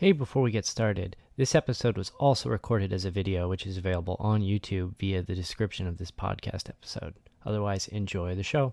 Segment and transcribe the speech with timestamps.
[0.00, 3.76] Hey, before we get started, this episode was also recorded as a video, which is
[3.76, 7.16] available on YouTube via the description of this podcast episode.
[7.44, 8.72] Otherwise, enjoy the show.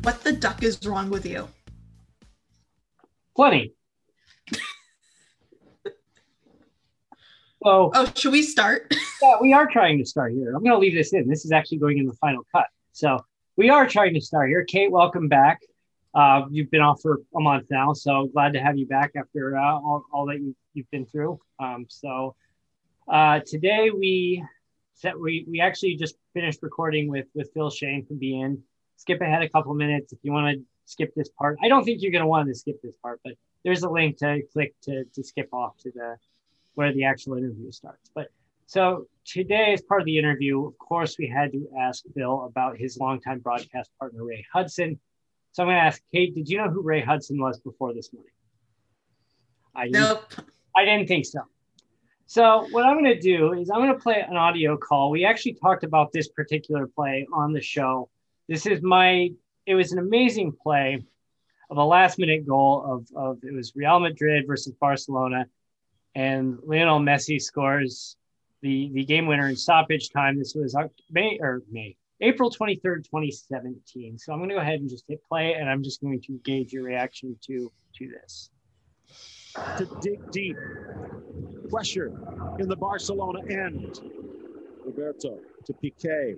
[0.00, 1.46] What the duck is wrong with you?
[3.36, 3.74] Plenty.
[7.64, 8.92] So, Oh, should we start?
[9.22, 10.52] yeah, we are trying to start here.
[10.54, 11.28] I'm going to leave this in.
[11.28, 12.66] This is actually going in the final cut.
[12.92, 13.18] So,
[13.56, 14.64] we are trying to start here.
[14.64, 15.60] Kate, welcome back.
[16.14, 19.56] Uh, you've been off for a month now, so glad to have you back after
[19.56, 21.38] uh, all, all that you, you've been through.
[21.58, 22.34] Um, so,
[23.10, 24.44] uh, today we
[24.94, 28.58] set we we actually just finished recording with with Phil Schoen from beIN.
[28.96, 31.58] Skip ahead a couple minutes if you want to skip this part.
[31.62, 34.18] I don't think you're going to want to skip this part, but there's a link
[34.18, 36.16] to click to to skip off to the
[36.74, 38.10] where the actual interview starts.
[38.14, 38.28] But
[38.66, 42.78] so today, as part of the interview, of course, we had to ask Phil about
[42.78, 44.98] his longtime broadcast partner Ray Hudson.
[45.52, 48.12] So I'm going to ask Kate, did you know who Ray Hudson was before this
[48.12, 48.32] morning?
[49.74, 50.32] I didn't- nope.
[50.74, 51.40] I didn't think so.
[52.26, 55.10] So what I'm going to do is I'm going to play an audio call.
[55.10, 58.08] We actually talked about this particular play on the show.
[58.48, 59.30] This is my.
[59.66, 61.04] It was an amazing play
[61.68, 65.44] of a last minute goal of of it was Real Madrid versus Barcelona,
[66.14, 68.16] and Lionel Messi scores
[68.62, 70.38] the the game winner in stoppage time.
[70.38, 70.76] This was
[71.10, 74.16] May or May April 23rd, 2017.
[74.16, 76.40] So I'm going to go ahead and just hit play, and I'm just going to
[76.44, 78.50] gauge your reaction to to this.
[79.76, 80.56] to dig deep.
[81.68, 82.12] Pressure
[82.58, 84.00] in the Barcelona end.
[84.84, 86.36] Roberto to Piqué.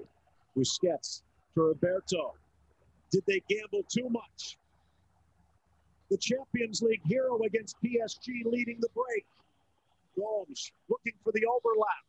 [0.56, 1.23] Busquets
[1.55, 2.35] to Roberto.
[3.11, 4.59] Did they gamble too much?
[6.11, 9.27] The Champions League hero against PSG leading the break.
[10.19, 12.04] Gomes looking for the overlap.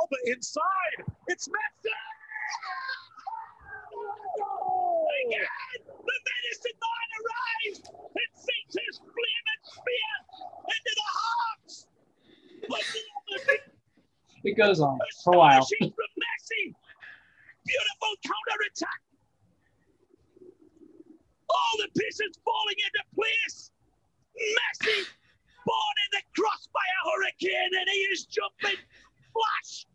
[0.00, 1.04] Alba inside.
[1.28, 1.90] It's Messi!
[4.40, 5.36] Oh my
[5.86, 10.12] The medicine man arrives and sinks his flaming spear
[10.64, 11.86] into the hearts
[12.64, 13.02] of the
[13.34, 13.60] enemy.
[14.44, 15.64] It goes on for a while.
[15.64, 16.74] From Messi.
[17.66, 19.00] Beautiful counter attack.
[21.48, 23.70] All the pieces falling into place.
[24.36, 25.06] Messi,
[25.66, 28.78] born in the cross by a hurricane, and he is jumping
[29.34, 29.86] flash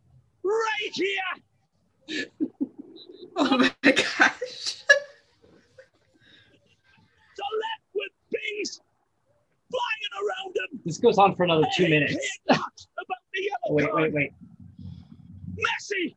[0.43, 2.27] right here.
[3.37, 4.83] Oh my gosh.
[7.33, 8.81] To left with bees
[9.71, 10.81] flying around him.
[10.85, 12.13] This goes on for another two minutes.
[12.13, 12.67] hey, about
[13.33, 14.33] the yellow Wait, wait, wait.
[15.55, 16.13] Messi,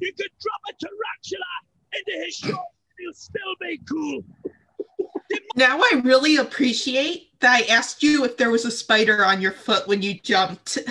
[0.00, 1.52] you could drop a tarantula
[1.92, 4.24] into his shorts and he'll still be cool.
[5.56, 9.52] Now I really appreciate that I asked you if there was a spider on your
[9.52, 10.78] foot when you jumped.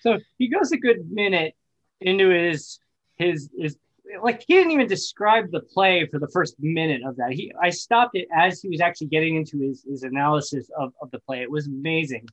[0.00, 1.54] So he goes a good minute
[2.00, 2.78] into his
[3.16, 3.76] his his
[4.22, 7.32] like he didn't even describe the play for the first minute of that.
[7.32, 11.10] He I stopped it as he was actually getting into his his analysis of, of
[11.10, 11.42] the play.
[11.42, 12.28] It was amazing.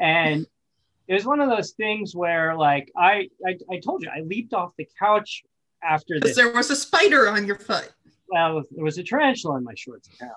[0.00, 0.46] And
[1.08, 4.54] it was one of those things where like I I, I told you I leaped
[4.54, 5.42] off the couch
[5.82, 6.36] after Because this.
[6.36, 7.92] there was a spider on your foot.
[8.28, 10.34] Well, there was a tarantula in my shorts now.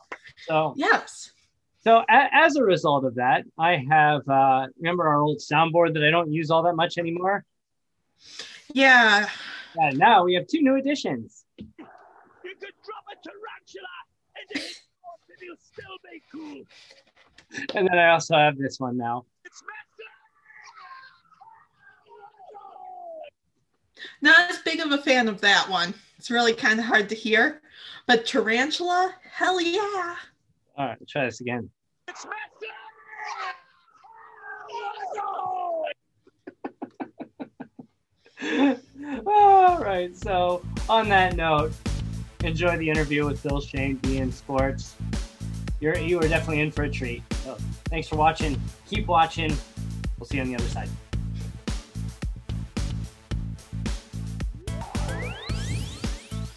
[0.47, 1.31] So Yes.
[1.83, 6.03] So a, as a result of that, I have uh, remember our old soundboard that
[6.03, 7.43] I don't use all that much anymore.
[8.73, 9.27] Yeah.
[9.75, 11.43] And now we have two new additions.
[11.57, 11.65] You
[12.59, 13.87] could drop a tarantula
[14.53, 17.75] into his mouth and he'll still be cool.
[17.75, 19.25] And then I also have this one now.
[19.43, 19.61] It's
[24.21, 25.93] Not as big of a fan of that one.
[26.17, 27.61] It's really kind of hard to hear.
[28.07, 30.15] But tarantula, hell yeah.
[30.77, 31.69] All right, try this again.
[32.07, 32.67] It's Master.
[39.27, 40.15] All right.
[40.17, 41.73] So on that note,
[42.43, 44.95] enjoy the interview with Phil Schoen, beIN Sports.
[45.79, 47.23] You're you are definitely in for a treat.
[47.43, 48.59] So thanks for watching.
[48.87, 49.55] Keep watching.
[50.17, 50.89] We'll see you on the other side.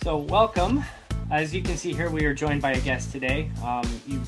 [0.04, 0.84] So welcome.
[1.30, 3.50] As you can see here, we are joined by a guest today.
[3.64, 4.20] Um, you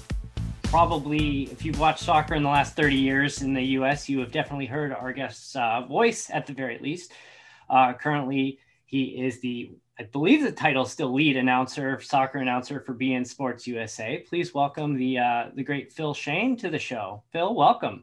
[0.62, 4.32] probably, if you've watched soccer in the last 30 years in the U.S., you have
[4.32, 7.12] definitely heard our guest's uh, voice at the very least.
[7.68, 12.94] Uh, currently, he is the, I believe the title still lead announcer, soccer announcer for
[12.94, 14.24] beIN Sports USA.
[14.26, 17.22] Please welcome the uh, the great Phil Schoen to the show.
[17.32, 18.02] Phil, welcome.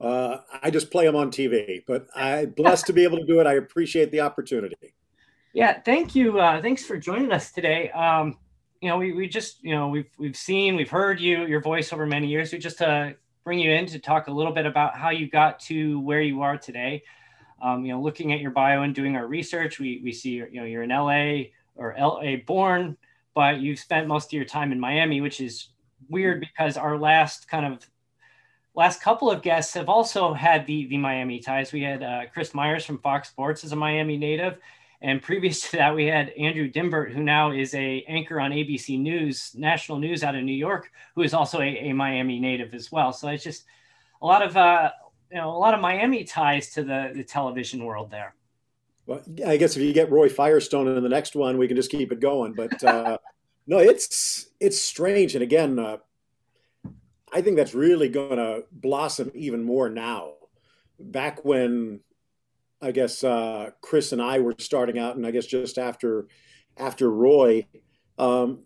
[0.00, 3.38] Uh, I just play him on TV, but I'm blessed to be able to do
[3.40, 3.46] it.
[3.46, 4.94] I appreciate the opportunity.
[5.56, 6.38] Yeah, thank you.
[6.38, 7.90] Uh, thanks for joining us today.
[7.92, 8.36] Um,
[8.82, 11.94] you know, we, we just, you know, we've we've seen, we've heard you, your voice
[11.94, 12.52] over many years.
[12.52, 13.12] We just uh,
[13.42, 16.42] bring you in to talk a little bit about how you got to where you
[16.42, 17.04] are today.
[17.62, 20.50] Um, you know, looking at your bio and doing our research, we we see, you
[20.52, 21.44] know, you're in LA
[21.74, 22.98] or LA born,
[23.34, 25.68] but you've spent most of your time in Miami, which is
[26.10, 27.88] weird because our last kind of
[28.74, 31.72] last couple of guests have also had the the Miami ties.
[31.72, 34.58] We had uh, Chris Myers from Fox Sports as a Miami native,
[35.02, 38.98] and previous to that, we had Andrew Dymburt, who now is a anchor on ABC
[38.98, 42.90] News, national news out of New York, who is also a, a Miami native as
[42.90, 43.12] well.
[43.12, 43.64] So it's just
[44.22, 44.90] a lot of uh,
[45.30, 48.34] you know a lot of Miami ties to the the television world there.
[49.06, 51.90] Well, I guess if you get Roy Firestone in the next one, we can just
[51.90, 52.54] keep it going.
[52.54, 53.18] But uh,
[53.66, 55.98] no, it's it's strange, and again, uh,
[57.32, 60.32] I think that's really going to blossom even more now.
[60.98, 62.00] Back when
[62.80, 66.28] I guess uh, Chris and I were starting out, and I guess just after
[66.76, 67.66] after Roy,
[68.18, 68.64] um,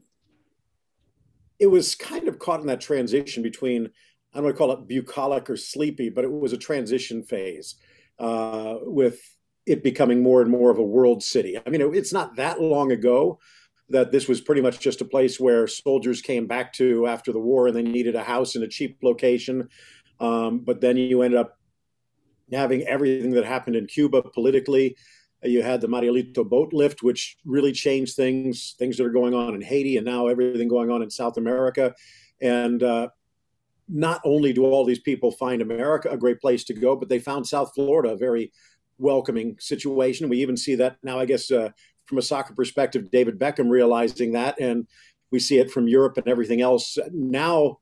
[1.59, 3.91] it was kind of caught in that transition between
[4.33, 7.77] I don't want to call it bucolic or sleepy, but it was a transition phase
[8.19, 9.21] uh, with
[9.67, 11.59] it becoming more and more of a world city.
[11.65, 13.39] I mean, it, it's not that long ago
[13.89, 17.41] that this was pretty much just a place where soldiers came back to after the
[17.41, 19.69] war and they needed a house in a cheap location.
[20.21, 21.59] Um, but then you ended up
[22.52, 24.97] having everything that happened in Cuba politically.
[25.43, 29.55] You had the Marielito boat lift, which really changed things, things that are going on
[29.55, 31.94] in Haiti, and now everything going on in South America.
[32.43, 33.08] And uh,
[33.88, 37.19] not only do all these people find America a great place to go, but they
[37.19, 38.52] found South Florida a very
[38.99, 40.29] welcoming situation.
[40.29, 41.70] We even see that now, I guess, uh,
[42.05, 44.87] from a soccer perspective, David Beckham realizing that, and
[45.31, 46.99] we see it from Europe and everything else.
[47.12, 47.79] Now,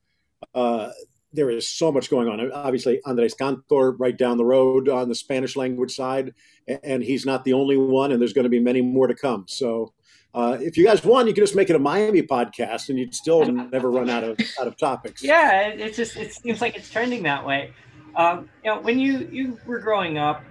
[0.55, 0.91] uh,
[1.33, 2.51] there is so much going on.
[2.53, 6.35] Obviously, Andres Cantor right down the road on the Spanish language side,
[6.83, 9.45] and he's not the only one, and there's going to be many more to come.
[9.47, 9.93] So,
[10.35, 13.15] uh, if you guys want, you can just make it a Miami podcast, and you'd
[13.15, 15.23] still never run out of out of topics.
[15.23, 17.73] Yeah, it, it just it seems like it's trending that way.
[18.17, 20.43] Um, you know, when you you were growing up,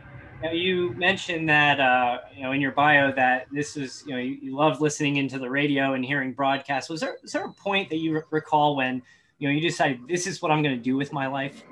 [0.41, 4.13] you, know, you mentioned that uh, you know in your bio that this is you
[4.13, 6.89] know you, you loved listening into the radio and hearing broadcasts.
[6.89, 9.01] Was there is there a point that you recall when
[9.37, 11.63] you know you decided this is what I'm going to do with my life?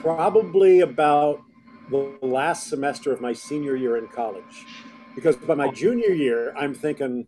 [0.00, 1.40] Probably about
[1.90, 4.64] the last semester of my senior year in college,
[5.14, 7.26] because by my junior year I'm thinking.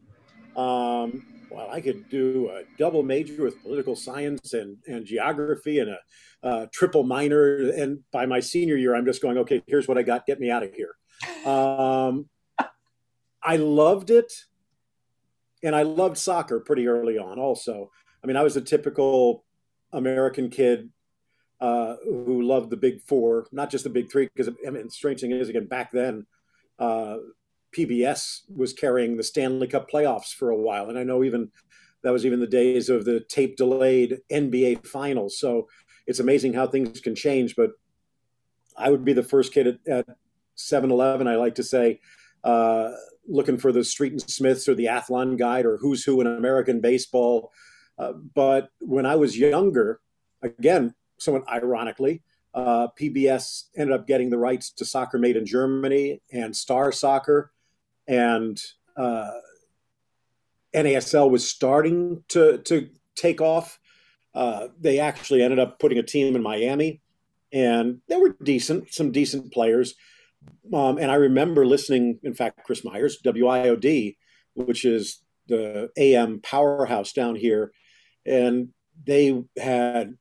[0.56, 5.90] Um, well, I could do a double major with political science and, and geography and
[5.90, 5.98] a,
[6.42, 7.70] uh, triple minor.
[7.70, 10.26] And by my senior year, I'm just going, okay, here's what I got.
[10.26, 10.94] Get me out of here.
[11.50, 12.28] Um,
[13.42, 14.32] I loved it.
[15.62, 17.90] And I loved soccer pretty early on also.
[18.22, 19.44] I mean, I was a typical
[19.92, 20.90] American kid
[21.60, 25.20] uh, who loved the big four, not just the big three, because I mean, strange
[25.20, 26.26] thing is, again, back then,
[26.78, 27.16] uh,
[27.76, 30.88] PBS was carrying the Stanley Cup playoffs for a while.
[30.88, 31.50] And I know even
[32.02, 35.38] that was even the days of the tape delayed NBA finals.
[35.38, 35.68] So
[36.06, 37.56] it's amazing how things can change.
[37.56, 37.72] But
[38.76, 40.06] I would be the first kid at,
[40.54, 42.00] 7 Eleven, I like to say,
[42.42, 42.90] uh,
[43.28, 46.80] looking for the Street and Smiths or the Athlon Guide or Who's Who in American
[46.80, 47.52] baseball.
[47.98, 50.00] Uh, but when I was younger,
[50.42, 52.22] again, somewhat ironically,
[52.54, 57.52] uh, PBS ended up getting the rights to Soccer Made in Germany and Star Soccer
[58.08, 58.60] and
[58.96, 59.30] uh,
[60.74, 63.78] NASL was starting to to take off.
[64.34, 67.00] Uh, they actually ended up putting a team in Miami,
[67.52, 69.94] and they were decent, some decent players.
[70.72, 72.18] um, and I remember listening.
[72.22, 74.16] In fact, Chris Myers, WIOD,
[74.54, 77.72] which is the AM powerhouse down here,
[78.28, 78.68] and
[79.04, 80.16] they had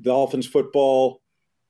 [0.00, 1.20] Dolphins football,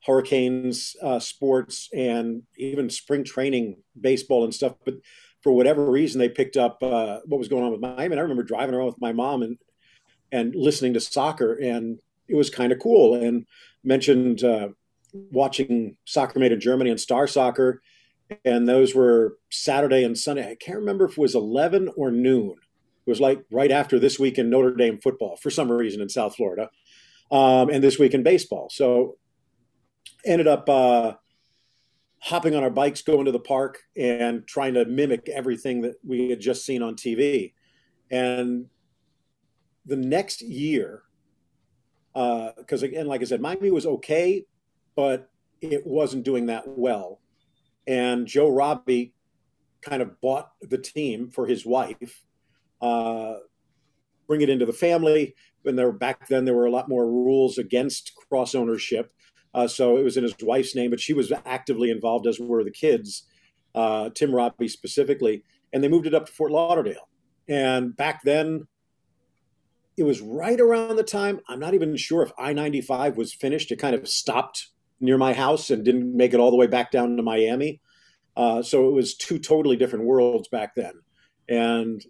[0.05, 4.73] Hurricanes uh, sports, and even spring training baseball and stuff.
[4.85, 4.95] But
[5.41, 8.13] for whatever reason, they picked up uh, what was going on with Miami.
[8.13, 9.57] And I remember driving around with my mom and
[10.31, 13.15] and listening to soccer, and it was kind of cool.
[13.15, 13.45] And
[13.83, 14.69] mentioned uh,
[15.13, 17.81] watching Soccer Made in Germany and Star Soccer,
[18.43, 20.49] and those were Saturday and Sunday.
[20.49, 22.55] I can't remember if it was eleven or noon.
[23.05, 26.35] Was like right after this week in Notre Dame football for some reason in South
[26.35, 26.69] Florida,
[27.31, 28.69] um, and this week in baseball.
[28.71, 29.17] So
[30.25, 31.13] ended up uh,
[32.19, 36.29] hopping on our bikes, going to the park, and trying to mimic everything that we
[36.29, 37.53] had just seen on TV.
[38.09, 38.67] And
[39.85, 41.03] the next year,
[42.13, 44.45] because uh, again, like I said, Miami was okay,
[44.95, 45.29] but
[45.61, 47.19] it wasn't doing that well.
[47.87, 49.13] And Joe Robbie
[49.81, 52.23] kind of bought the team for his wife,
[52.83, 53.37] uh,
[54.27, 55.35] bring it into the family.
[55.63, 59.13] When there back then, there were a lot more rules against cross ownership.
[59.53, 62.63] Uh, so it was in his wife's name, but she was actively involved, as were
[62.63, 63.23] the kids,
[63.73, 65.43] uh, Tim Robbie specifically.
[65.71, 67.07] And they moved it up to Fort Lauderdale.
[67.47, 68.67] And back then,
[69.95, 73.71] it was right around the time, I'm not even sure if I 95 was finished.
[73.71, 74.67] It kind of stopped
[74.99, 77.79] near my house and didn't make it all the way back down to Miami.
[78.35, 80.93] Uh, so it was two totally different worlds back then.
[81.47, 82.03] And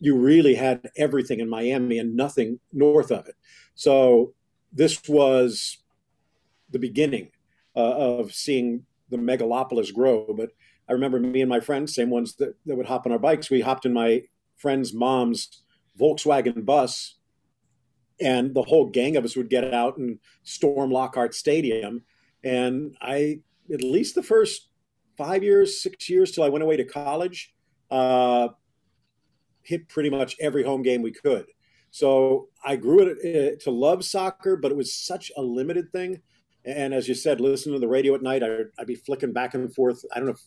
[0.00, 3.36] you really had everything in Miami and nothing north of it.
[3.74, 4.34] So
[4.72, 5.78] this was
[6.70, 7.30] the beginning
[7.76, 10.34] uh, of seeing the megalopolis grow.
[10.36, 10.50] But
[10.88, 13.50] I remember me and my friends, same ones that, that would hop on our bikes,
[13.50, 14.22] we hopped in my
[14.56, 15.62] friend's mom's
[15.98, 17.16] Volkswagen bus,
[18.20, 22.02] and the whole gang of us would get out and storm Lockhart Stadium.
[22.44, 23.40] And I,
[23.72, 24.68] at least the first
[25.16, 27.54] five years, six years till I went away to college,
[27.90, 28.48] uh,
[29.62, 31.46] hit pretty much every home game we could.
[31.90, 36.22] So I grew it uh, to love soccer, but it was such a limited thing
[36.64, 38.42] and as you said, listen to the radio at night.
[38.42, 40.04] I, would be flicking back and forth.
[40.12, 40.42] I don't know if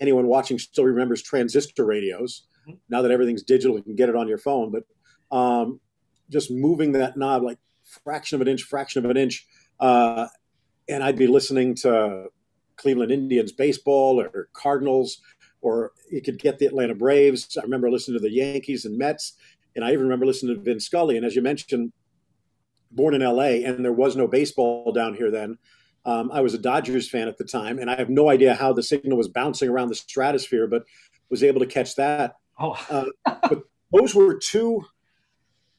[0.00, 2.46] anyone watching still remembers transistor radios.
[2.62, 2.78] Mm-hmm.
[2.88, 4.70] Now that everything's digital, you can get it on your phone.
[4.70, 4.84] But
[5.36, 5.80] um,
[6.30, 7.58] just moving that knob like
[8.04, 9.46] fraction of an inch, fraction of an inch,
[9.80, 10.26] uh,
[10.88, 12.26] and I'd be listening to
[12.76, 15.20] Cleveland Indians baseball or Cardinals,
[15.60, 17.56] or you could get the Atlanta Braves.
[17.56, 19.34] I remember listening to the Yankees and Mets,
[19.74, 21.16] and I even remember listening to Vin Scully.
[21.16, 21.92] And as you mentioned,
[22.90, 25.58] born in LA, and there was no baseball down here then.
[26.04, 28.72] Um, I was a Dodgers fan at the time, and I have no idea how
[28.72, 30.84] the signal was bouncing around the stratosphere, but
[31.28, 32.36] was able to catch that.
[32.58, 32.78] Oh.
[32.90, 33.62] uh, but
[33.92, 34.84] those were two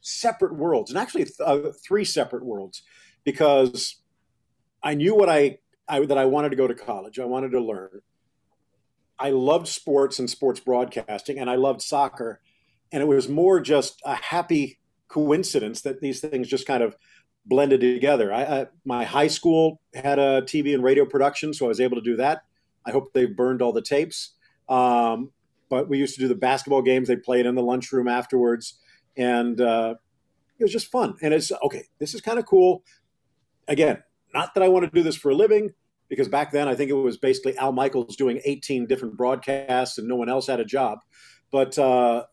[0.00, 2.82] separate worlds, and actually th- uh, three separate worlds,
[3.24, 3.96] because
[4.82, 5.58] I knew what I,
[5.88, 7.18] I that I wanted to go to college.
[7.18, 8.00] I wanted to learn.
[9.20, 12.40] I loved sports and sports broadcasting, and I loved soccer,
[12.90, 16.96] and it was more just a happy coincidence that these things just kind of
[17.44, 18.32] blended together.
[18.32, 21.96] I, I, my high school had a TV and radio production, so I was able
[21.96, 22.44] to do that.
[22.86, 24.32] I hope they've burned all the tapes.
[24.68, 25.32] Um,
[25.68, 27.08] but we used to do the basketball games.
[27.08, 28.78] They played in the lunchroom afterwards,
[29.16, 29.96] and uh,
[30.58, 31.16] it was just fun.
[31.22, 31.84] And it's okay.
[31.98, 32.82] This is kind of cool.
[33.68, 35.74] Again, not that I want to do this for a living,
[36.10, 40.06] because back then I think it was basically Al Michaels doing 18 different broadcasts and
[40.06, 40.98] no one else had a job.
[41.50, 42.24] But uh,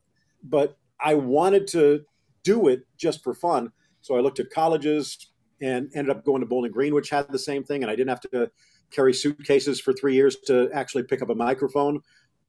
[0.43, 2.01] but I wanted to
[2.43, 3.71] do it just for fun.
[4.01, 5.31] So I looked at colleges
[5.61, 8.09] and ended up going to Bowling Green, which had the same thing, and I didn't
[8.09, 8.51] have to
[8.91, 12.01] carry suitcases for three years to actually pick up a microphone.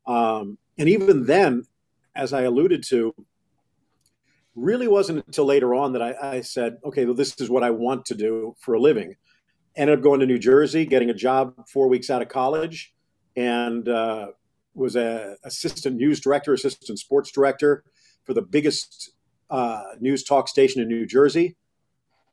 [0.07, 1.65] Um, and even then,
[2.15, 3.15] as I alluded to,
[4.55, 7.71] really wasn't until later on that I, I, said, okay, well, this is what I
[7.71, 9.15] want to do for a living.
[9.79, 12.93] Ended up going to New Jersey, getting a job four weeks out of college,
[13.37, 14.33] and uh,
[14.75, 17.85] was a assistant news director, assistant sports director
[18.25, 19.13] for the biggest
[19.51, 21.57] uh, news talk station in New Jersey,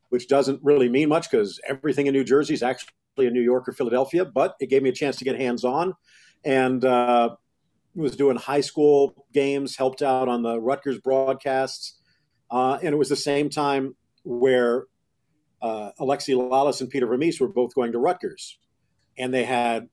[0.10, 3.70] which doesn't really mean much because everything in New Jersey is actually in New York
[3.70, 4.25] or Philadelphia.
[4.25, 5.94] But it gave me a chance to get hands on,
[6.44, 7.36] and uh,
[7.94, 12.00] was doing high school games, helped out on the Rutgers broadcasts,
[12.50, 14.88] uh, and it was the same time where
[15.62, 18.58] uh, Alexi Lalas and Peter Vermes were both going to Rutgers,
[19.18, 19.90] and they had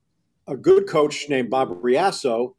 [0.47, 2.55] a good coach named Bob Reasso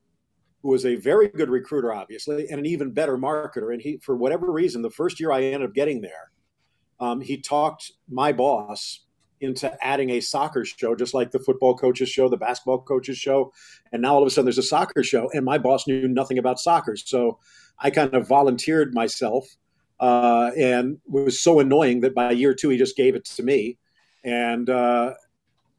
[0.65, 3.71] who was a very good recruiter, obviously, and an even better marketer.
[3.71, 6.31] And he, for whatever reason, the first year I ended up getting there,
[6.99, 9.01] um, he talked my boss
[9.43, 13.53] into adding a soccer show, just like the football coaches show, the basketball coaches show.
[13.93, 16.39] And now all of a sudden there's a soccer show, and my boss knew nothing
[16.39, 16.97] about soccer.
[16.97, 17.39] So
[17.79, 19.45] I kind of volunteered myself
[20.05, 23.79] uh, and was so annoying that by year two, he just gave it to me.
[24.23, 25.15] And uh,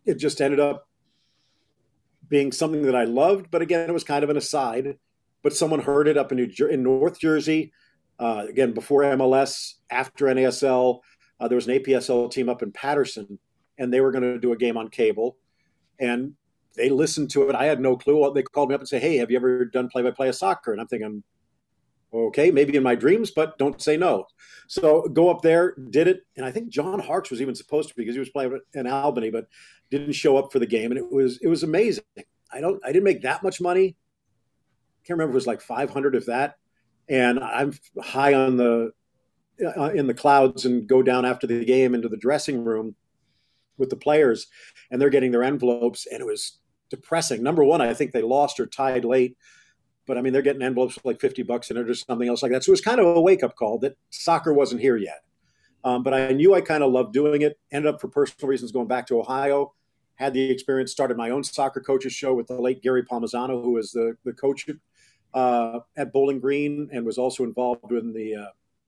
[0.03, 0.87] it just ended up
[2.27, 4.97] being something that I loved, but again, it was kind of an aside.
[5.43, 7.71] But someone heard it up in New Jer- in North Jersey,
[8.17, 11.01] uh, again before MLS, after NASL.
[11.39, 13.37] Uh, there was an APSL team up in Paterson,
[13.77, 15.37] and they were going to do a game on cable,
[15.99, 16.33] and
[16.75, 17.53] they listened to it.
[17.53, 18.33] I had no clue.
[18.33, 20.81] They called me up and say, "Hey, have you ever done play-by-play of soccer?" And
[20.81, 21.21] I'm thinking,
[22.15, 24.25] okay, maybe in my dreams, but don't say no.
[24.67, 27.95] So go up there, did it, and I think John Harkes was even supposed to
[27.95, 29.47] because he was playing in Albany, but
[29.91, 32.03] didn't show up for the game, and it was it was amazing.
[32.51, 33.95] I don't I didn't make that much money.
[35.05, 36.55] Can't remember it was like 500 if that,
[37.07, 38.91] and I'm high on the
[39.77, 42.95] uh, in the clouds and go down after the game into the dressing room
[43.77, 44.47] with the players,
[44.89, 47.43] and they're getting their envelopes, and it was depressing.
[47.43, 49.37] Number one, I think they lost or tied late
[50.05, 52.51] but I mean, they're getting envelopes like 50 bucks in it or something else like
[52.51, 52.63] that.
[52.63, 55.23] So it was kind of a wake up call that soccer wasn't here yet.
[55.83, 57.59] Um, but I knew I kind of loved doing it.
[57.71, 59.73] Ended up for personal reasons going back to Ohio.
[60.15, 63.71] Had the experience, started my own soccer coaches show with the late Gary Palmisano, who
[63.71, 64.67] was the, the coach
[65.33, 68.45] uh, at Bowling Green and was also involved in the uh,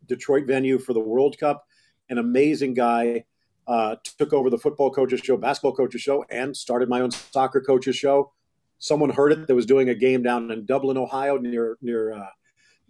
[0.07, 1.67] Detroit venue for the World Cup.
[2.09, 3.25] An amazing guy.
[3.67, 7.59] Uh, took over the football coaches show, basketball coaches show, and started my own soccer
[7.59, 8.31] coaches show
[8.79, 12.29] someone heard it that was doing a game down in Dublin, Ohio, near near uh,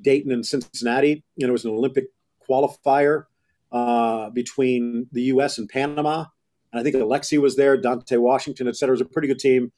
[0.01, 1.23] Dayton and Cincinnati.
[1.39, 2.05] And it was an Olympic
[2.47, 3.25] qualifier
[3.71, 5.57] uh, between the U.S.
[5.57, 6.25] and Panama.
[6.71, 8.93] And I think Alexi was there, Dante Washington, et cetera.
[8.93, 9.71] It was a pretty good team.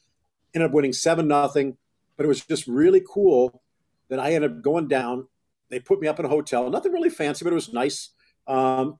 [0.54, 1.78] Ended up winning seven nothing,
[2.18, 3.62] but it was just really cool
[4.10, 5.28] that I ended up going down.
[5.70, 8.10] They put me up in a hotel, nothing really fancy, but it was nice.
[8.48, 8.98] Um,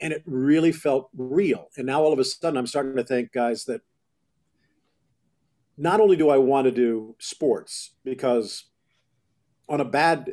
[0.00, 1.68] and it really felt real.
[1.78, 3.80] And now all of a sudden, I'm starting to think, guys, that
[5.82, 8.66] not only do I want to do sports because
[9.68, 10.30] on a bad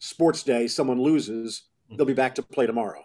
[0.00, 3.04] sports day, someone loses, they'll be back to play tomorrow.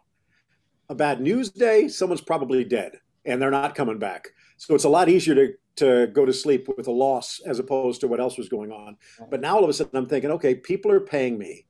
[0.89, 4.29] A bad news day, someone's probably dead and they're not coming back.
[4.57, 8.01] So it's a lot easier to to go to sleep with a loss as opposed
[8.01, 8.97] to what else was going on.
[9.29, 11.67] But now all of a sudden I'm thinking, okay, people are paying me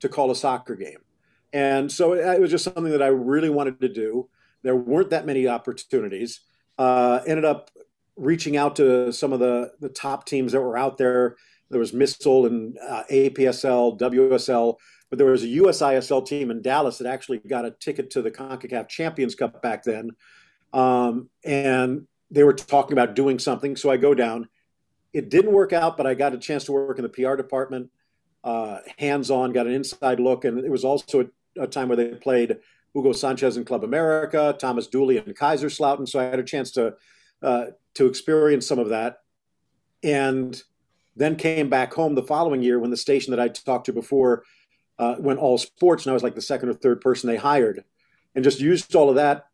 [0.00, 1.00] to call a soccer game.
[1.52, 4.30] And so it was just something that I really wanted to do.
[4.62, 6.40] There weren't that many opportunities.
[6.78, 7.70] Uh, ended up
[8.16, 11.36] reaching out to some of the the top teams that were out there.
[11.68, 14.76] There was MISL and uh, APSL, WSL,
[15.10, 18.30] but there was a USISL team in Dallas that actually got a ticket to the
[18.30, 20.10] CONCACAF Champions Cup back then.
[20.72, 23.76] Um, and they were talking about doing something.
[23.76, 24.48] So I go down.
[25.12, 27.90] It didn't work out, but I got a chance to work in the PR department,
[28.44, 30.44] uh, hands on, got an inside look.
[30.44, 31.22] And it was also
[31.56, 32.58] a, a, time where they played
[32.92, 36.08] Hugo Sanchez in Club America, Thomas Dooley in Kaiserslautern.
[36.08, 36.94] So I had a chance to
[37.46, 39.20] uh, to experience some of that,
[40.02, 40.62] and
[41.16, 44.42] then came back home the following year when the station that I talked to before
[44.98, 47.84] uh, went all sports, and I was like the second or third person they hired,
[48.34, 49.46] and just used all of that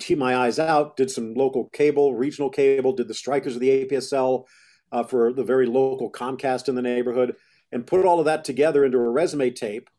[0.00, 0.96] keep my eyes out.
[0.96, 4.44] Did some local cable, regional cable, did the strikers of the APSL
[4.92, 7.36] uh, for the very local Comcast in the neighborhood,
[7.72, 9.90] and put all of that together into a resume tape.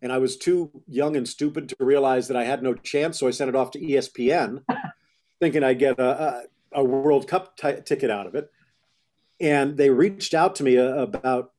[0.00, 3.28] And I was too young and stupid to realize that I had no chance, so
[3.28, 4.64] I sent it off to ESPN,
[5.40, 6.42] thinking I'd get a, a
[6.80, 8.50] World Cup t- ticket out of it.
[9.40, 11.52] And they reached out to me uh, about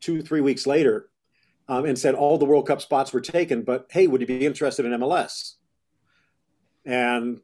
[0.00, 1.08] two, three weeks later
[1.68, 4.46] um, and said all the World Cup spots were taken, but hey, would you be
[4.46, 5.54] interested in MLS?
[6.84, 7.40] And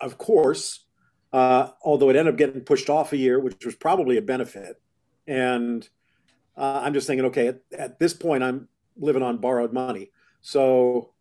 [0.00, 0.86] of course,
[1.32, 4.80] uh, although it ended up getting pushed off a year, which was probably a benefit.
[5.26, 5.88] And
[6.56, 10.10] uh, I'm just thinking, okay, at, at, this point, I'm living on borrowed money.
[10.40, 11.12] So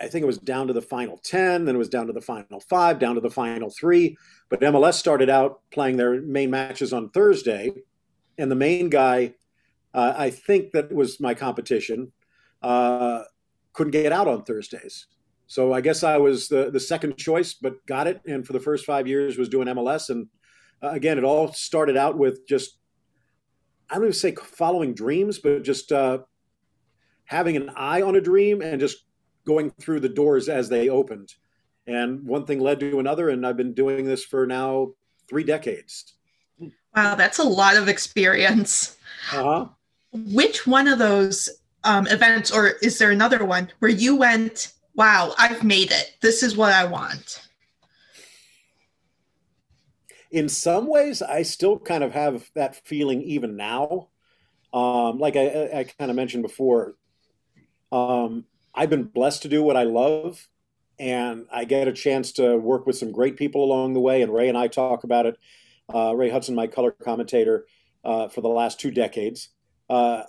[0.00, 2.20] I think it was down to the final 10, then it was down to the
[2.20, 4.16] final five, down to the final three.
[4.48, 7.72] But MLS started out playing their main matches on Thursday.
[8.38, 9.34] And the main guy,
[9.92, 12.12] uh, I think that was my competition,
[12.62, 13.22] uh,
[13.72, 15.06] couldn't get out on Thursdays.
[15.48, 18.20] So I guess I was the, the second choice, but got it.
[18.26, 20.10] And for the first five years was doing MLS.
[20.10, 20.28] And
[20.82, 22.78] uh, again, it all started out with just,
[23.90, 26.18] I don't even say following dreams, but just uh,
[27.24, 29.07] having an eye on a dream and just
[29.48, 31.34] going through the doors as they opened.
[31.86, 34.90] And one thing led to another, and I've been doing this for now
[35.26, 36.12] three decades.
[36.94, 38.98] Wow, that's a lot of experience.
[39.32, 39.68] Uh-huh.
[40.12, 41.48] Which one of those
[41.82, 46.16] um, events, or is there another one where you went, wow, I've made it.
[46.20, 47.40] This is what I want?
[50.30, 54.08] In some ways, I still kind of have that feeling even now.
[54.74, 56.96] Um, like I, I kind of mentioned before,
[57.90, 58.44] um,
[58.78, 60.48] I've been blessed to do what I love,
[61.00, 64.22] and I get a chance to work with some great people along the way.
[64.22, 65.36] And Ray and I talk about it.
[65.92, 67.66] Uh, Ray Hudson, my color commentator
[68.04, 69.48] uh, for the last two decades,
[69.90, 70.22] uh,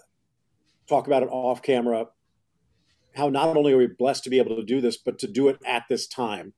[0.88, 2.08] talk about it off camera.
[3.16, 5.50] How not only are we blessed to be able to do this, but to do
[5.50, 6.54] it at this time.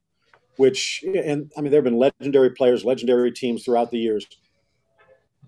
[0.56, 4.26] which and I mean there have been legendary players, legendary teams throughout the years,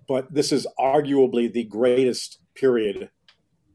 [0.07, 3.09] but this is arguably the greatest period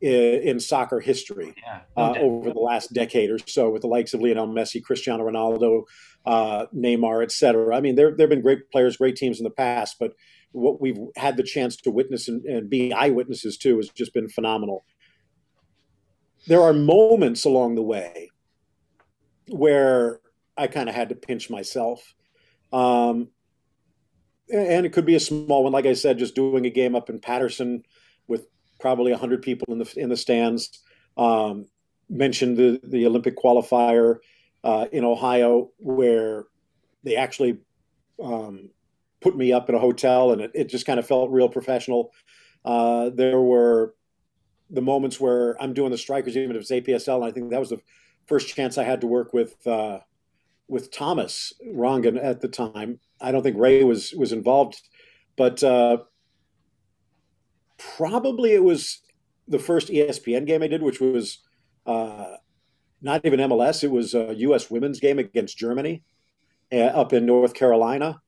[0.00, 4.14] in, in soccer history yeah, uh, over the last decade or so, with the likes
[4.14, 5.84] of Lionel Messi, Cristiano Ronaldo,
[6.26, 7.76] uh, Neymar, etc.
[7.76, 10.12] I mean, there there have been great players, great teams in the past, but
[10.52, 14.28] what we've had the chance to witness and, and be eyewitnesses to has just been
[14.28, 14.84] phenomenal.
[16.46, 18.30] There are moments along the way
[19.48, 20.20] where
[20.56, 22.14] I kind of had to pinch myself.
[22.72, 23.28] Um,
[24.52, 27.08] and it could be a small one, like I said, just doing a game up
[27.08, 27.84] in Paterson
[28.26, 28.46] with
[28.80, 30.82] probably hundred people in the in the stands.
[31.16, 31.66] Um,
[32.08, 34.18] mentioned the the Olympic qualifier
[34.64, 36.44] uh, in Ohio, where
[37.04, 37.58] they actually
[38.22, 38.70] um,
[39.20, 42.12] put me up in a hotel, and it, it just kind of felt real professional.
[42.64, 43.94] Uh, there were
[44.70, 47.60] the moments where I'm doing the strikers, even if it's APSL, and I think that
[47.60, 47.80] was the
[48.26, 50.00] first chance I had to work with uh,
[50.68, 53.00] with Thomas Rongen at the time.
[53.20, 54.80] I don't think Ray was was involved,
[55.36, 55.98] but uh,
[58.00, 59.02] probably it was
[59.46, 61.40] the first ESPN game I did, which was
[61.84, 62.36] uh,
[63.02, 63.84] not even MLS.
[63.84, 64.70] It was a U.S.
[64.70, 66.02] women's game against Germany
[66.72, 68.22] uh, up in North Carolina,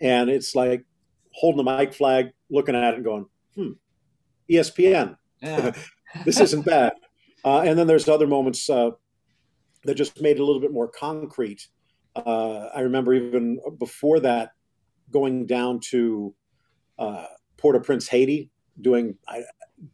[0.00, 0.86] and it's like
[1.34, 3.72] holding the mic flag, looking at it, and going, "Hmm,
[4.50, 5.72] ESPN, yeah.
[6.24, 6.94] this isn't bad."
[7.44, 8.90] Uh, and then there's other moments uh,
[9.84, 11.68] that just made it a little bit more concrete.
[12.16, 14.52] Uh, I remember even before that,
[15.10, 16.34] going down to
[16.98, 17.26] uh,
[17.58, 19.16] Port-au-Prince, Haiti, doing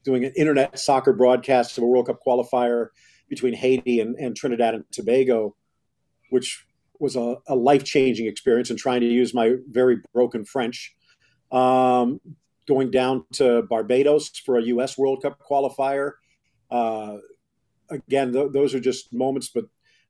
[0.05, 2.89] doing an internet soccer broadcast of a World Cup qualifier
[3.29, 5.55] between Haiti and, and Trinidad and Tobago,
[6.31, 6.65] which
[6.99, 8.71] was a, a life changing experience.
[8.71, 10.95] And trying to use my very broken French,
[11.53, 12.21] um,
[12.67, 14.99] going down to Barbados for a U.S.
[14.99, 16.13] World Cup qualifier.
[16.71, 17.19] Uh,
[17.91, 19.49] again, th- those are just moments.
[19.49, 19.67] But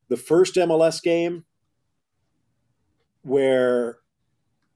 [0.09, 1.45] the first MLS game,
[3.23, 3.99] where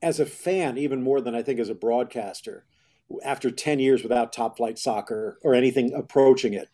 [0.03, 2.67] as a fan, even more than I think as a broadcaster,
[3.25, 6.69] after 10 years without top flight soccer or anything approaching it,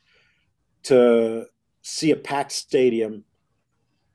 [0.84, 1.46] to
[1.82, 3.24] see a packed stadium,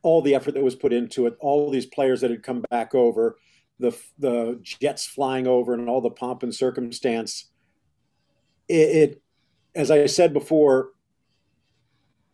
[0.04, 2.96] all the effort that was put into it, all these players that had come back
[2.96, 3.38] over,
[3.80, 7.50] the the jets flying over, and all the pomp and circumstance.
[8.68, 9.22] It, it
[9.76, 10.92] as I said before,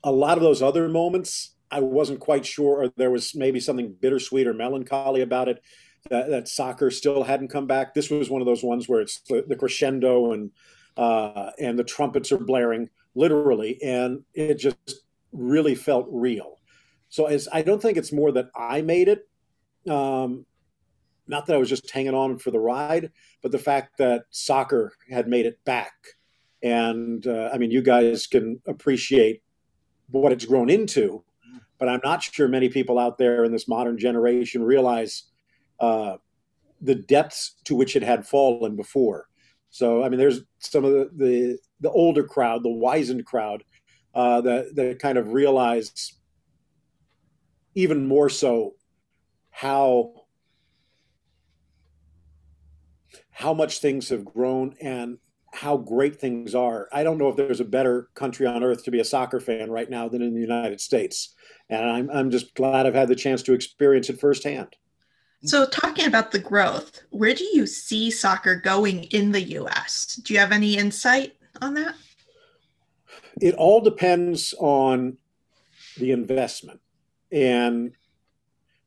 [0.03, 3.95] a lot of those other moments, I wasn't quite sure, or there was maybe something
[3.99, 5.61] bittersweet or melancholy about it
[6.09, 7.93] that, that soccer still hadn't come back.
[7.93, 10.51] This was one of those ones where it's the, the crescendo and
[10.97, 16.59] uh, and the trumpets are blaring literally, and it just really felt real.
[17.09, 19.27] So as I don't think it's more that I made it,
[19.89, 20.45] um,
[21.27, 24.93] not that I was just hanging on for the ride, but the fact that soccer
[25.09, 25.93] had made it back.
[26.63, 29.43] And uh, I mean, you guys can appreciate
[30.09, 31.23] what it's grown into,
[31.77, 35.23] but I'm not sure many people out there in this modern generation realize
[35.79, 36.17] uh,
[36.81, 39.27] the depths to which it had fallen before.
[39.69, 43.63] So, I mean, there's some of the the, the older crowd, the wizened crowd,
[44.13, 46.13] uh, that that kind of realized
[47.75, 48.73] even more so
[49.51, 50.13] how
[53.31, 55.19] how much things have grown and
[55.53, 56.87] how great things are.
[56.91, 59.69] I don't know if there's a better country on earth to be a soccer fan
[59.69, 61.35] right now than in the United States,
[61.69, 64.75] and I'm I'm just glad I've had the chance to experience it firsthand.
[65.43, 70.19] So, talking about the growth, where do you see soccer going in the US?
[70.23, 71.95] Do you have any insight on that?
[73.39, 75.17] It all depends on
[75.97, 76.79] the investment.
[77.31, 77.93] And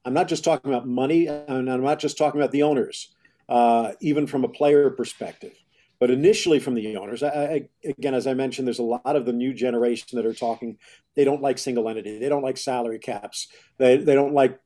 [0.05, 3.15] I'm not just talking about money, and I'm not just talking about the owners,
[3.49, 5.53] uh, even from a player perspective.
[6.01, 9.27] But initially, from the owners, I, I, again, as I mentioned, there's a lot of
[9.27, 10.79] the new generation that are talking.
[11.15, 12.19] They don't like single entity.
[12.19, 13.49] They don't like salary caps.
[13.77, 14.59] They, they don't like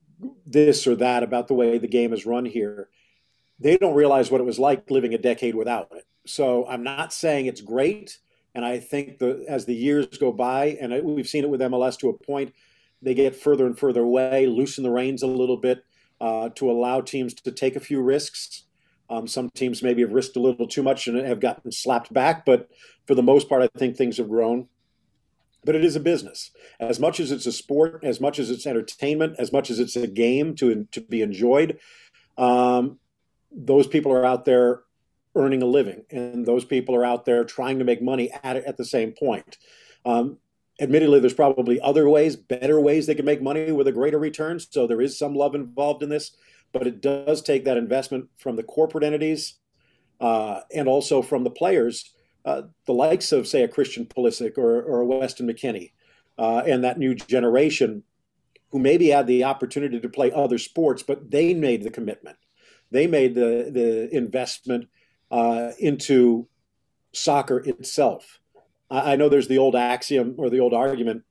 [0.45, 2.89] this or that about the way the game is run here.
[3.59, 6.05] They don't realize what it was like living a decade without it.
[6.25, 8.17] So I'm not saying it's great.
[8.53, 11.97] And I think that as the years go by, and we've seen it with MLS
[11.99, 12.53] to a point,
[13.01, 15.83] they get further and further away, loosen the reins a little bit
[16.21, 18.63] uh, to allow teams to take a few risks.
[19.09, 22.45] Um, some teams maybe have risked a little too much and have gotten slapped back,
[22.45, 22.69] but
[23.05, 24.67] for the most part, I think things have grown
[25.65, 26.51] but it is a business.
[26.79, 29.95] As much as it's a sport, as much as it's entertainment, as much as it's
[29.95, 31.79] a game to to be enjoyed,
[32.37, 32.99] um,
[33.51, 34.83] those people are out there
[35.35, 38.77] earning a living, and those people are out there trying to make money at at
[38.77, 39.57] the same point.
[40.05, 40.37] Um,
[40.79, 44.59] admittedly, there's probably other ways, better ways they can make money with a greater return.
[44.59, 46.31] So there is some love involved in this,
[46.71, 49.55] but it does take that investment from the corporate entities
[50.19, 52.11] uh, and also from the players
[52.45, 55.91] uh, the likes of, say, a Christian Pulisic or, or a Weston McKennie
[56.37, 58.03] uh, and that new generation
[58.71, 62.37] who maybe had the opportunity to play other sports, but they made the commitment.
[62.91, 64.87] They made the the investment
[65.31, 66.47] uh, into
[67.13, 68.39] soccer itself.
[68.89, 71.23] I, I know there's the old axiom or the old argument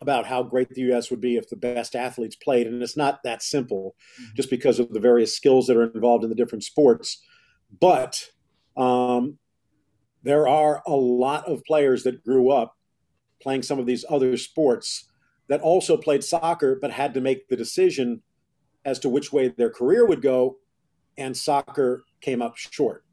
[0.00, 1.10] about how great the U.S.
[1.10, 4.34] would be if the best athletes played, and it's not that simple, mm-hmm.
[4.34, 7.22] just because of the various skills that are involved in the different sports.
[7.80, 8.28] But
[8.76, 9.38] um,
[10.22, 12.76] there are a lot of players that grew up
[13.40, 15.08] playing some of these other sports
[15.48, 18.22] that also played soccer, but had to make the decision
[18.84, 20.56] as to which way their career would go,
[21.18, 23.04] and soccer came up short.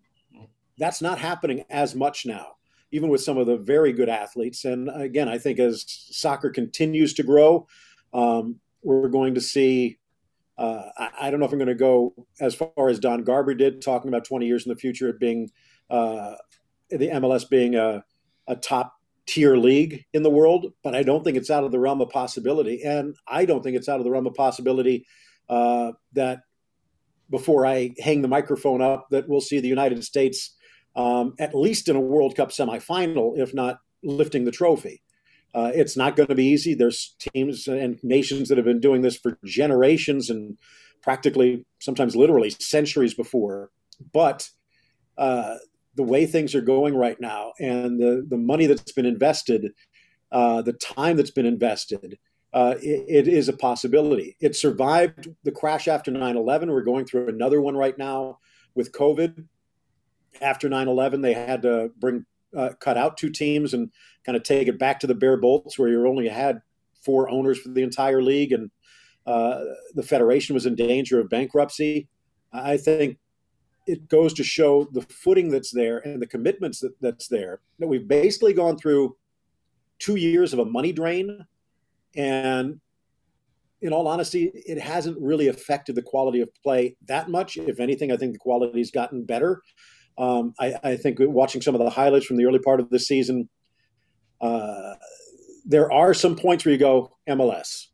[0.77, 2.53] That's not happening as much now
[2.91, 4.65] even with some of the very good athletes.
[4.65, 7.67] And again, I think as soccer continues to grow,
[8.13, 9.97] um, we're going to see.
[10.57, 13.53] Uh, I, I, don't know if I'm going to go as far as Don Garber
[13.53, 15.49] did, talking about 20 years in the future, it being
[15.89, 16.33] uh,
[16.89, 18.03] the MLS being a,
[18.47, 18.93] a top
[19.25, 22.09] tier league in the world, but I don't think it's out of the realm of
[22.09, 22.83] possibility.
[22.83, 25.05] And I don't think it's out of the realm of possibility
[25.47, 26.41] uh, that
[27.29, 30.55] before I hang the microphone up, that we'll see the United States
[30.95, 35.01] um, at least in a World Cup semifinal, if not lifting the trophy.
[35.53, 36.73] Uh, it's not going to be easy.
[36.73, 40.57] There's teams and nations that have been doing this for generations and
[41.01, 43.71] practically, sometimes literally, centuries before.
[44.13, 44.49] But
[45.17, 45.55] uh,
[45.95, 49.73] the way things are going right now, and the the money that's been invested,
[50.31, 52.17] uh, the time that's been invested,
[52.53, 54.35] uh, it, it is a possibility.
[54.39, 56.67] It survived the crash after 9/11.
[56.67, 58.39] We're going through another one right now
[58.75, 59.45] with COVID
[60.41, 62.25] after 9-11 they had to bring
[62.55, 63.91] uh, cut out two teams and
[64.25, 66.61] kind of take it back to the bare bolts where you only had
[67.03, 68.71] four owners for the entire league and
[69.25, 69.61] uh,
[69.93, 72.07] the federation was in danger of bankruptcy
[72.51, 73.17] i think
[73.89, 77.87] it goes to show the footing that's there and the commitments that, that's there that
[77.87, 79.15] we've basically gone through
[79.97, 81.45] two years of a money drain
[82.15, 82.79] and
[83.81, 87.57] in all honesty, it hasn't really affected the quality of play that much.
[87.57, 89.61] If anything, I think the quality's gotten better.
[90.17, 92.99] Um, I, I, think watching some of the highlights from the early part of the
[92.99, 93.47] season,
[94.41, 94.95] uh,
[95.65, 97.85] there are some points where you go MLS,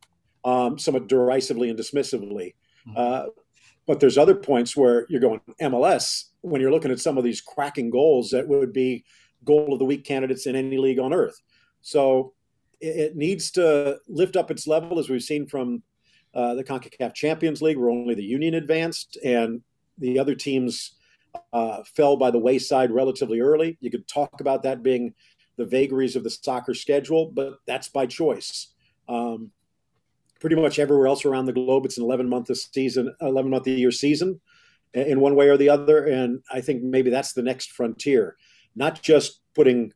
[0.43, 2.55] um, somewhat derisively and dismissively.
[2.88, 2.93] Mm-hmm.
[2.95, 3.25] Uh,
[3.87, 7.41] but there's other points where you're going MLS when you're looking at some of these
[7.41, 9.03] cracking goals that would be
[9.43, 11.39] goal of the week candidates in any league on earth.
[11.81, 12.33] So
[12.81, 15.83] it, needs to lift up its level, as we've seen from
[16.33, 19.61] uh, the CONCACAF Champions League, where only the Union advanced and
[19.97, 20.97] the other teams
[21.53, 23.77] uh, fell by the wayside relatively early.
[23.81, 25.13] You could talk about that being
[25.57, 28.73] the vagaries of the soccer schedule, but that's by choice.
[29.07, 29.51] Um,
[30.39, 33.67] pretty much everywhere else around the globe, it's an 11 month a season, 11 month
[33.67, 34.39] a year season,
[34.93, 36.05] in one way or the other.
[36.05, 38.35] And I think maybe that's the next frontier,
[38.75, 39.93] not just putting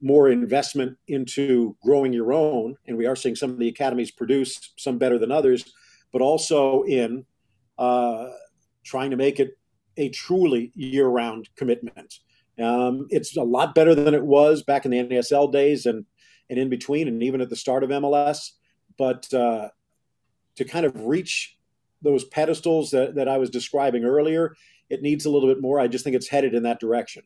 [0.00, 4.72] more investment into growing your own, and we are seeing some of the academies produce
[4.76, 5.72] some better than others,
[6.12, 7.24] but also in
[7.78, 8.28] uh,
[8.84, 9.58] trying to make it
[9.96, 12.20] a truly year round commitment.
[12.58, 16.04] Um, it's a lot better than it was back in the NASL days and,
[16.48, 18.52] and in between, and even at the start of MLS.
[18.98, 19.68] But uh,
[20.56, 21.56] to kind of reach
[22.02, 24.54] those pedestals that, that I was describing earlier,
[24.88, 25.80] it needs a little bit more.
[25.80, 27.22] I just think it's headed in that direction.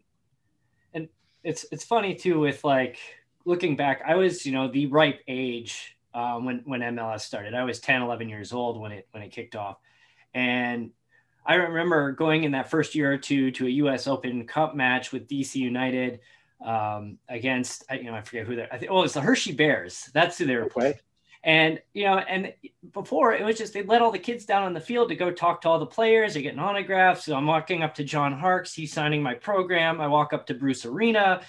[0.95, 1.09] And
[1.45, 2.99] it's it's funny too with like
[3.45, 7.55] looking back, I was you know the ripe age um, when when MLS started.
[7.55, 9.79] I was 10, 11 years old when it when it kicked off,
[10.35, 10.91] and
[11.45, 14.07] I remember going in that first year or two to a U.S.
[14.07, 16.21] Open Cup match with DC United
[16.65, 20.11] um, against you know I forget who they I think oh it's the Hershey Bears
[20.13, 20.95] that's who they were playing.
[21.43, 22.53] And you know, and
[22.93, 25.31] before it was just they let all the kids down on the field to go
[25.31, 26.35] talk to all the players.
[26.35, 27.25] They're getting autographs.
[27.25, 28.75] So I'm walking up to John Harkes.
[28.75, 30.01] He's signing my program.
[30.01, 31.41] I walk up to Bruce Arena,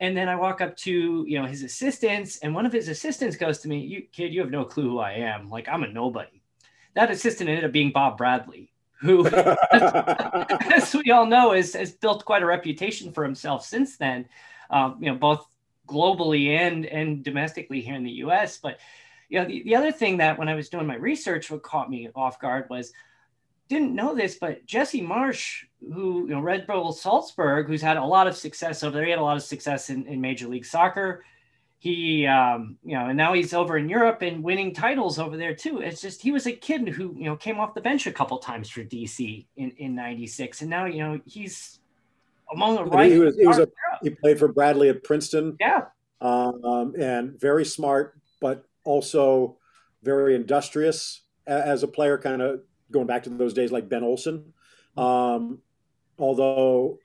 [0.00, 3.36] and then I walk up to you know his assistants, and one of his assistants
[3.36, 5.50] goes to me, "You kid, you have no clue who I am.
[5.50, 6.40] Like I'm a nobody."
[6.94, 9.26] That assistant ended up being Bob Bradley, who,
[9.72, 14.26] as we all know, has, has built quite a reputation for himself since then,
[14.70, 15.46] um, you know, both
[15.86, 18.58] globally and, and domestically here in the US.
[18.58, 18.78] But,
[19.28, 21.90] you know, the, the other thing that when I was doing my research, what caught
[21.90, 22.92] me off guard was,
[23.68, 28.04] didn't know this, but Jesse Marsch, who, you know, Red Bull Salzburg, who's had a
[28.04, 30.66] lot of success over there, he had a lot of success in, in Major League
[30.66, 31.24] Soccer.
[31.84, 35.54] He um, you know and now he's over in europe and winning titles over there
[35.54, 35.82] too.
[35.82, 38.38] It's just he was a kid who you know came off the bench a couple
[38.38, 41.80] times for dc in in 96 and now you know he's
[42.54, 43.68] among the right he was, he, was a,
[44.02, 45.58] he played for bradley at princeton.
[45.60, 45.82] Yeah.
[46.22, 49.58] Um, and very smart but also
[50.02, 54.52] very industrious as a player kind of going back to those days like ben olsen
[54.96, 55.58] um,
[56.18, 56.98] although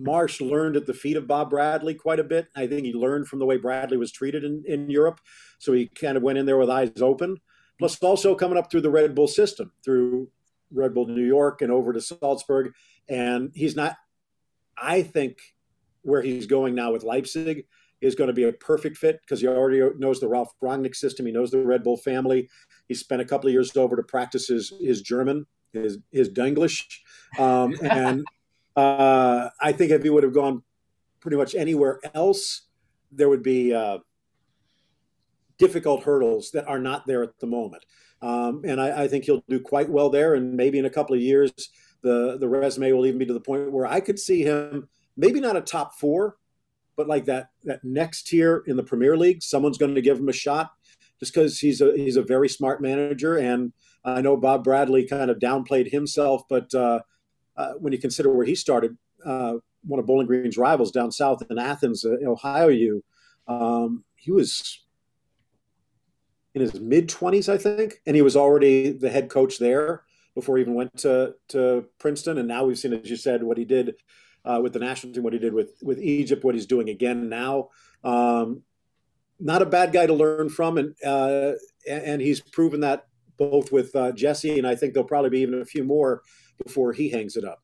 [0.00, 2.48] Marsch learned at the feet of Bob Bradley quite a bit.
[2.54, 5.20] I think he learned from the way Bradley was treated in, in Europe.
[5.58, 7.38] So he kind of went in there with eyes open.
[7.78, 10.28] Plus, also coming up through the Red Bull system, through
[10.70, 12.72] Red Bull New York and over to Salzburg.
[13.08, 13.96] And he's not,
[14.76, 15.38] I think,
[16.02, 17.66] where he's going now with Leipzig
[18.00, 21.26] is going to be a perfect fit because he already knows the Ralf Rangnick system.
[21.26, 22.48] He knows the Red Bull family.
[22.88, 26.84] He spent a couple of years over to practice his, his German, his, his Denglish.
[27.38, 28.24] Um, and
[28.76, 30.62] uh, I think if he would have gone
[31.20, 32.62] pretty much anywhere else,
[33.10, 33.98] there would be uh,
[35.58, 37.84] difficult hurdles that are not there at the moment.
[38.22, 40.34] Um, and I, I, think he'll do quite well there.
[40.34, 41.52] And maybe in a couple of years,
[42.02, 45.40] the the resume will even be to the point where I could see him maybe
[45.40, 46.36] not a top four,
[46.96, 49.42] but like that that next tier in the Premier League.
[49.42, 50.72] Someone's going to give him a shot
[51.20, 53.36] just because he's a he's a very smart manager.
[53.36, 53.72] And
[54.04, 57.00] I know Bob Bradley kind of downplayed himself, but uh,
[57.56, 59.54] uh, when you consider where he started, uh,
[59.84, 63.04] one of Bowling Green's rivals down south in Athens, uh, Ohio U,
[63.48, 64.84] um, he was
[66.54, 70.04] in his mid 20s, I think, and he was already the head coach there
[70.34, 72.38] before he even went to to Princeton.
[72.38, 73.94] And now we've seen, as you said, what he did
[74.46, 77.28] uh, with the national team, what he did with with Egypt, what he's doing again
[77.28, 77.68] now.
[78.04, 78.62] Um,
[79.38, 81.52] not a bad guy to learn from, and uh,
[81.88, 83.06] and he's proven that
[83.36, 86.22] both with uh, Jesse, and I think there'll probably be even a few more
[86.64, 87.62] before he hangs it up.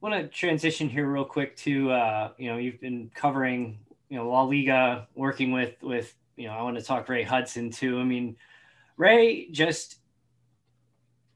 [0.00, 4.28] Want to transition here real quick to uh, you know you've been covering you know
[4.28, 8.00] La Liga, working with with you know I want to talk Ray Hudson too.
[8.00, 8.36] I mean,
[8.96, 9.98] Ray just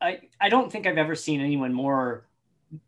[0.00, 2.26] I I don't think I've ever seen anyone more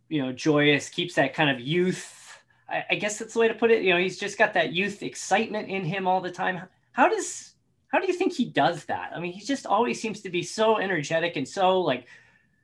[0.09, 2.41] you know joyous, keeps that kind of youth.
[2.69, 3.83] I, I guess that's the way to put it.
[3.83, 6.63] You know, he's just got that youth excitement in him all the time.
[6.93, 7.55] How does
[7.89, 9.13] how do you think he does that?
[9.15, 12.07] I mean, he just always seems to be so energetic and so like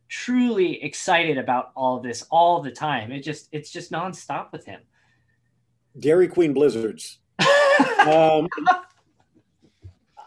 [0.09, 3.11] truly excited about all this all the time.
[3.11, 4.81] It just it's just nonstop with him.
[5.99, 7.19] Dairy Queen blizzards.
[8.07, 8.49] um,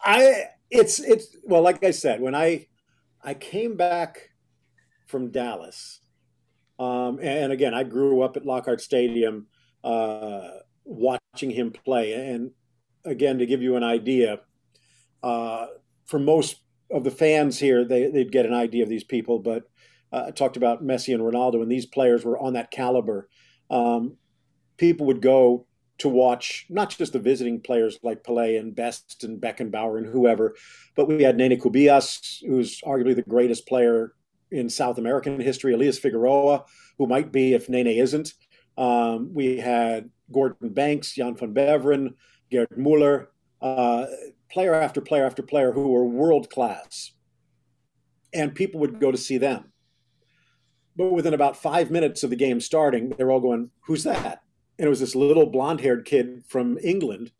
[0.04, 2.68] I it's it's well, like I said, when I
[3.24, 4.32] I came back
[5.06, 6.02] from Dallas,
[6.80, 9.48] um, and again, I grew up at Lockhart Stadium
[9.84, 10.50] uh,
[10.84, 12.14] watching him play.
[12.14, 12.52] And
[13.06, 14.42] again, to give you an idea,
[15.24, 15.68] uh,
[16.06, 16.58] for most
[16.92, 19.40] of the fans here, they, would get an idea of these people.
[19.40, 19.64] But
[20.12, 23.28] uh, I talked about Messi and Ronaldo, and these players were on that caliber.
[23.70, 24.18] Um,
[24.78, 25.66] people would go
[25.98, 30.56] to watch not just the visiting players like Pelé and Best and Beckenbauer and whoever,
[30.96, 34.14] but we had Nene Cubillas, who's arguably the greatest player
[34.52, 36.66] in South American history, Elias Figueroa,
[36.98, 38.34] who might be if Nene isn't.
[38.78, 42.14] Um, we had Gordon Banks, Jan van Beveren,
[42.52, 43.30] Gerd Muller,
[43.62, 44.06] uh,
[44.52, 47.12] player after player after player who were world class.
[48.34, 49.72] And people would go to see them.
[50.96, 54.42] But within about five minutes of the game starting, they're all going, Who's that?
[54.78, 57.32] And it was this little blonde haired kid from England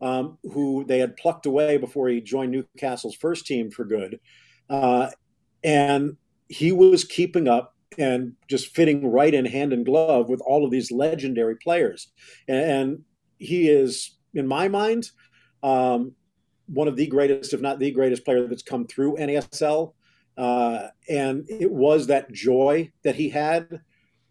[0.00, 4.20] um, who they had plucked away before he joined Newcastle's first team for good.
[4.68, 5.10] Uh,
[5.64, 6.16] and
[6.48, 10.70] he was keeping up and just fitting right in hand and glove with all of
[10.70, 12.08] these legendary players.
[12.48, 13.02] And
[13.38, 15.10] he is, in my mind,
[15.62, 16.12] um,
[16.66, 19.94] one of the greatest, if not the greatest player that's come through NASL.
[20.36, 23.80] Uh, and it was that joy that he had,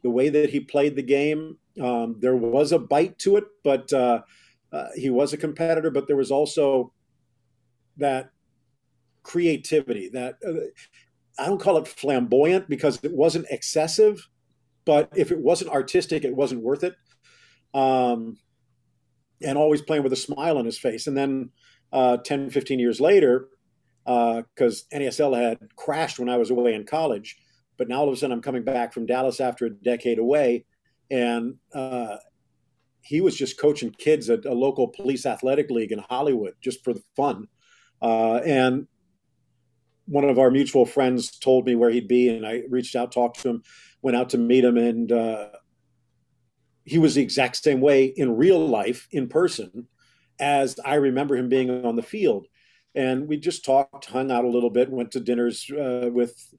[0.03, 1.57] the way that he played the game.
[1.81, 4.21] Um, there was a bite to it, but uh,
[4.71, 6.93] uh, he was a competitor, but there was also
[7.97, 8.29] that
[9.23, 10.53] creativity that uh,
[11.37, 14.27] I don't call it flamboyant because it wasn't excessive,
[14.85, 16.95] but if it wasn't artistic, it wasn't worth it.
[17.73, 18.37] Um,
[19.41, 21.07] and always playing with a smile on his face.
[21.07, 21.49] And then
[21.91, 23.49] uh, 10, 15 years later,
[24.05, 27.37] because uh, NASL had crashed when I was away in college,
[27.77, 30.65] but now all of a sudden I'm coming back from Dallas after a decade away,
[31.11, 32.17] and uh,
[33.01, 36.93] he was just coaching kids at a local police athletic league in Hollywood just for
[36.93, 37.47] the fun.
[38.01, 38.87] Uh, and
[40.05, 43.41] one of our mutual friends told me where he'd be, and I reached out, talked
[43.41, 43.63] to him,
[44.01, 45.49] went out to meet him, and uh,
[46.83, 49.87] he was the exact same way in real life, in person,
[50.39, 52.47] as I remember him being on the field.
[52.93, 56.53] And we just talked, hung out a little bit, went to dinners uh, with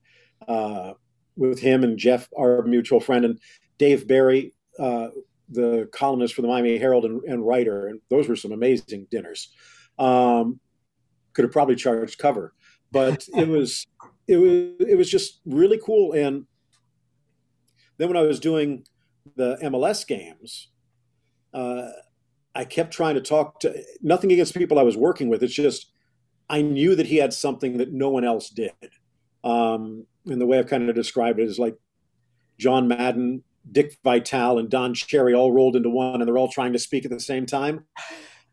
[0.47, 0.92] uh,
[1.36, 3.38] with him and Jeff, our mutual friend, and
[3.78, 5.09] Dave Barry, uh,
[5.49, 7.88] the columnist for the Miami Herald and, and, writer.
[7.88, 9.51] And those were some amazing dinners.
[9.99, 10.61] Um,
[11.34, 12.55] could have probably charged cover
[12.97, 13.86] but it was
[14.26, 16.12] it was it was just really cool.
[16.12, 16.47] And
[17.99, 18.84] then when I was doing
[19.36, 20.68] the MLS games,
[21.53, 21.88] uh,
[22.55, 25.42] I kept trying to talk to nothing against people I was working with.
[25.42, 25.92] It's just
[26.49, 28.72] I knew that he had something that no one else did.
[29.44, 31.76] Um, and the way I've kind of described it is like
[32.59, 36.72] John Madden Dick Vitale and Don Cherry all rolled into one, and they're all trying
[36.72, 37.84] to speak at the same time.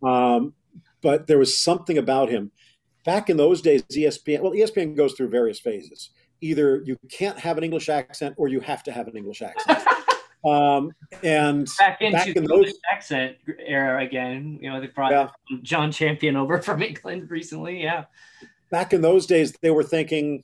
[0.01, 0.53] Um,
[1.01, 2.51] but there was something about him.
[3.05, 6.11] Back in those days, ESPN, well, ESPN goes through various phases.
[6.41, 9.85] Either you can't have an English accent or you have to have an English accent.
[10.45, 10.91] um,
[11.21, 15.29] and back into back in those accent era again, you know, they brought yeah.
[15.61, 17.81] John Champion over from England recently.
[17.81, 18.05] Yeah.
[18.71, 20.43] Back in those days, they were thinking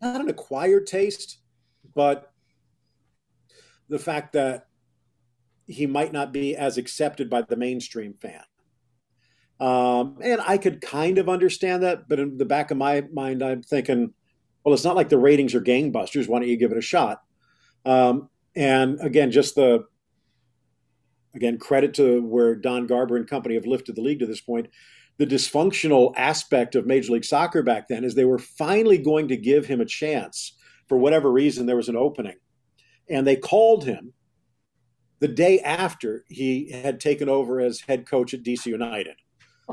[0.00, 1.38] not an acquired taste,
[1.94, 2.32] but
[3.88, 4.66] the fact that
[5.66, 8.42] he might not be as accepted by the mainstream fan.
[9.60, 13.42] Um, and I could kind of understand that, but in the back of my mind,
[13.42, 14.12] I'm thinking,
[14.64, 16.28] well, it's not like the ratings are gangbusters.
[16.28, 17.22] Why don't you give it a shot?
[17.84, 19.84] Um, and again, just the
[21.34, 24.68] again credit to where Don Garber and company have lifted the league to this point.
[25.18, 29.36] The dysfunctional aspect of Major League Soccer back then is they were finally going to
[29.36, 30.56] give him a chance
[30.88, 31.66] for whatever reason.
[31.66, 32.36] There was an opening,
[33.08, 34.14] and they called him
[35.20, 39.16] the day after he had taken over as head coach at DC United.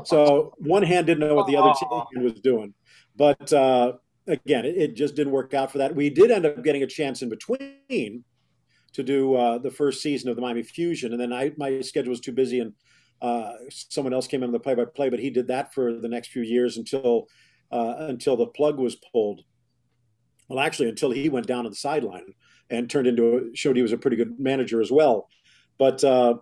[0.04, 2.74] So one hand didn't know what the other team was doing,
[3.16, 3.94] but uh,
[4.26, 5.94] again, it, it, just didn't work out for that.
[5.94, 8.24] We did end up getting a chance in between
[8.92, 12.10] to do uh, the first season of the Miami Fusion, and then I, my schedule
[12.10, 12.72] was too busy, and
[13.20, 15.10] uh, someone else came in the play-by-play.
[15.10, 17.28] But he did that for the next few years until
[17.70, 19.42] uh, until the plug was pulled.
[20.48, 22.34] Well, actually, until he went down to the sideline
[22.68, 25.28] and turned into a, showed he was a pretty good manager as well.
[25.78, 26.34] But uh,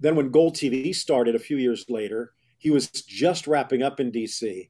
[0.00, 4.68] then when GolTV started a few years later, he was just wrapping up in DC.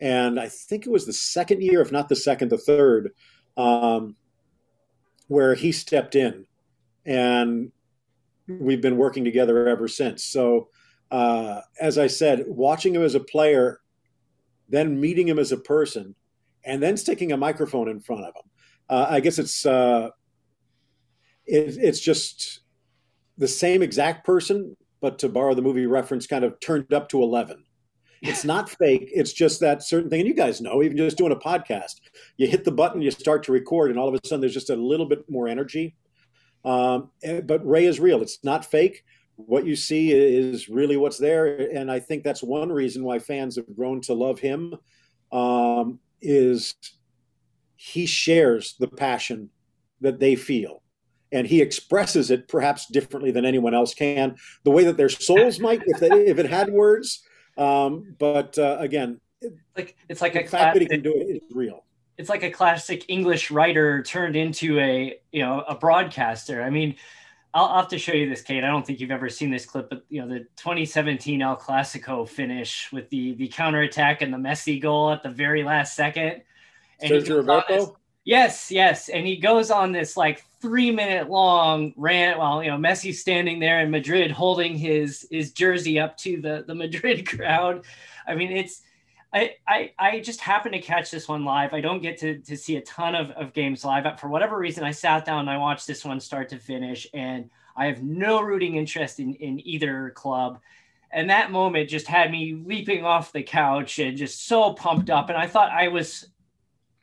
[0.00, 3.12] And I think it was the second year, if not the second, the third,
[3.56, 4.16] um,
[5.26, 6.46] where he stepped in.
[7.04, 7.72] And
[8.46, 10.24] we've been working together ever since.
[10.24, 10.68] So,
[11.10, 13.80] uh, as I said, watching him as a player,
[14.68, 16.14] then meeting him as a person,
[16.64, 18.50] and then sticking a microphone in front of him.
[18.90, 20.10] Uh, I guess it's uh,
[21.46, 22.60] it, it's just
[23.38, 27.22] the same exact person, but to borrow the movie reference, kind of turned up to
[27.22, 27.64] 11.
[28.20, 29.10] It's not fake.
[29.14, 30.20] It's just that certain thing.
[30.20, 32.00] And you guys know, even just doing a podcast,
[32.36, 34.70] you hit the button, you start to record, and all of a sudden there's just
[34.70, 35.94] a little bit more energy.
[36.64, 37.10] Um,
[37.44, 38.20] but Ray is real.
[38.20, 39.04] It's not fake.
[39.36, 41.70] What you see is really what's there.
[41.72, 44.74] And I think that's one reason why fans have grown to love him
[45.30, 46.74] um, is
[47.76, 49.50] he shares the passion
[50.00, 50.82] that they feel
[51.32, 55.60] and he expresses it perhaps differently than anyone else can, the way that their souls
[55.60, 57.22] might, if they, if it had words.
[57.56, 59.20] Um, but uh, again,
[59.76, 61.84] like it's like the a fact classic, that he can do it is real.
[62.16, 66.62] It's like a classic English writer turned into a you know a broadcaster.
[66.62, 66.96] I mean,
[67.54, 68.64] I'll, I'll have to show you this, Kate.
[68.64, 72.28] I don't think you've ever seen this clip, but you know the 2017 El Clasico
[72.28, 76.42] finish with the the counterattack and the Messi goal at the very last second.
[77.00, 77.96] And Sergio Roberto.
[78.24, 79.08] Yes, yes.
[79.08, 83.60] And he goes on this like three minute long rant while you know Messi's standing
[83.60, 87.84] there in Madrid holding his his jersey up to the the Madrid crowd.
[88.26, 88.82] I mean, it's
[89.32, 91.74] I, I, I just happened to catch this one live.
[91.74, 94.04] I don't get to, to see a ton of, of games live.
[94.04, 97.06] But for whatever reason, I sat down and I watched this one start to finish,
[97.12, 100.60] and I have no rooting interest in, in either club.
[101.10, 105.28] And that moment just had me leaping off the couch and just so pumped up.
[105.28, 106.28] And I thought I was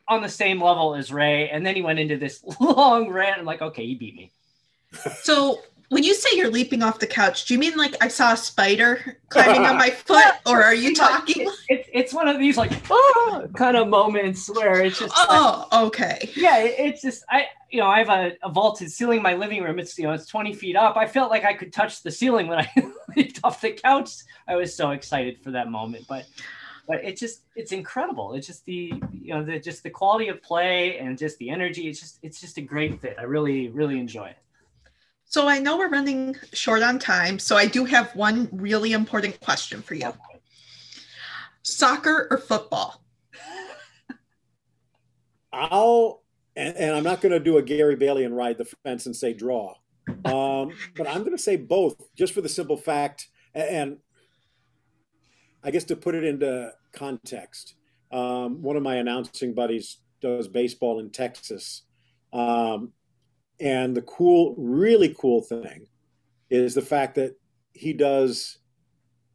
[0.07, 1.49] on the same level as Ray.
[1.49, 3.39] And then he went into this long rant.
[3.39, 4.31] I'm like, okay, he beat me.
[5.21, 8.33] So when you say you're leaping off the couch, do you mean like I saw
[8.33, 11.49] a spider climbing on my foot, or are you talking?
[11.69, 15.81] It's it's one of these like oh, kind of moments where it's just oh like,
[15.83, 19.35] okay yeah it's just I you know I have a, a, vaulted ceiling in my
[19.35, 22.03] living room it's you know it's 20 feet up I felt like I could touch
[22.03, 22.71] the ceiling when I
[23.15, 24.11] leaped off the couch
[24.47, 26.25] I was so excited for that moment but
[26.87, 28.33] but it just it's incredible.
[28.33, 31.87] It's just the you know the just the quality of play and just the energy.
[31.87, 33.15] It's just it's just a great fit.
[33.17, 34.37] I really really enjoy it.
[35.25, 39.39] So I know we're running short on time, so I do have one really important
[39.41, 40.13] question for you.
[41.63, 43.01] Soccer or football?
[45.51, 46.21] I'll
[46.55, 49.15] and, and I'm not going to do a Gary Bailey and ride the fence and
[49.15, 49.75] say draw,
[50.25, 53.27] um, but I'm going to say both, just for the simple fact.
[53.53, 53.97] And
[55.65, 57.73] I guess to put it into context,
[58.11, 61.81] um, one of my announcing buddies does baseball in Texas.
[62.31, 62.93] Um,
[63.59, 65.87] and the cool, really cool thing
[66.51, 67.35] is the fact that
[67.73, 68.59] he does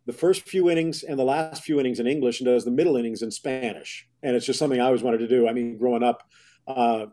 [0.07, 2.97] the first few innings and the last few innings in English and does the middle
[2.97, 4.09] innings in Spanish.
[4.23, 5.49] And it's just something I always wanted to do.
[5.49, 6.23] I mean, growing up,
[6.67, 7.07] uh,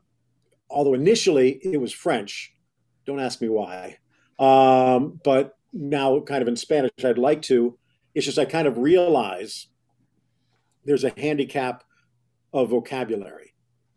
[0.70, 2.53] although initially it was French,
[3.05, 3.97] don't ask me why.
[4.38, 7.78] Um, but now, kind of in Spanish, I'd like to.
[8.18, 9.68] It's just I kind of realize
[10.86, 11.84] there's a handicap
[12.51, 13.53] of vocabulary.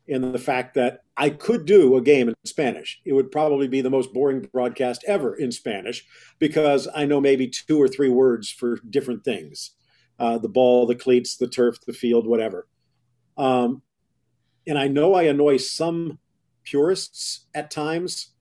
[0.07, 3.01] in the fact that I could do a game in Spanish.
[3.07, 6.05] It would probably be the most boring broadcast ever in Spanish
[6.39, 9.71] because I know maybe two or three words for different things
[10.19, 12.69] uh, the ball, the cleats, the turf, the field, whatever.
[13.39, 13.81] Um,
[14.67, 16.19] and I know I annoy some
[16.65, 18.35] purists at times,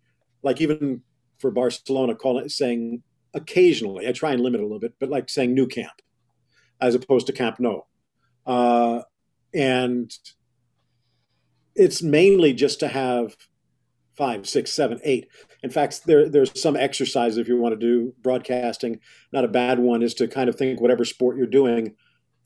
[0.44, 1.04] like even
[1.38, 3.02] for Barcelona, calling saying
[3.34, 6.02] occasionally, I try and limit a little bit, but like saying Nou Camp
[6.82, 7.82] as opposed to Camp Nou.
[8.46, 9.02] Uh,
[9.54, 10.12] and
[11.76, 13.36] it's mainly just to have
[14.16, 15.28] five, six, seven, eight.
[15.64, 19.00] In fact, there, there's some exercise if you want to do broadcasting.
[19.32, 21.96] Not a bad one is to kind of think whatever sport you're doing,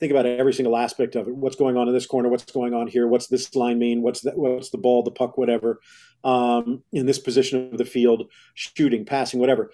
[0.00, 1.34] think about every single aspect of it.
[1.34, 2.28] What's going on in this corner?
[2.28, 3.06] What's going on here?
[3.06, 4.02] What's this line mean?
[4.02, 4.36] What's that?
[4.36, 5.80] What's the ball, the puck, whatever?
[6.22, 9.70] Um, in this position of the field, shooting, passing, whatever,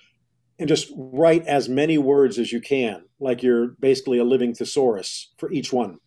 [0.60, 5.32] and just write as many words as you can, like you're basically a living thesaurus
[5.38, 5.98] for each one.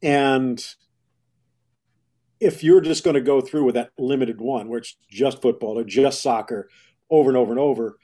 [0.00, 0.64] And
[2.38, 5.76] if you're just going to go through with that limited one, where it's just football
[5.76, 6.68] or just soccer
[7.10, 7.98] over and over and over,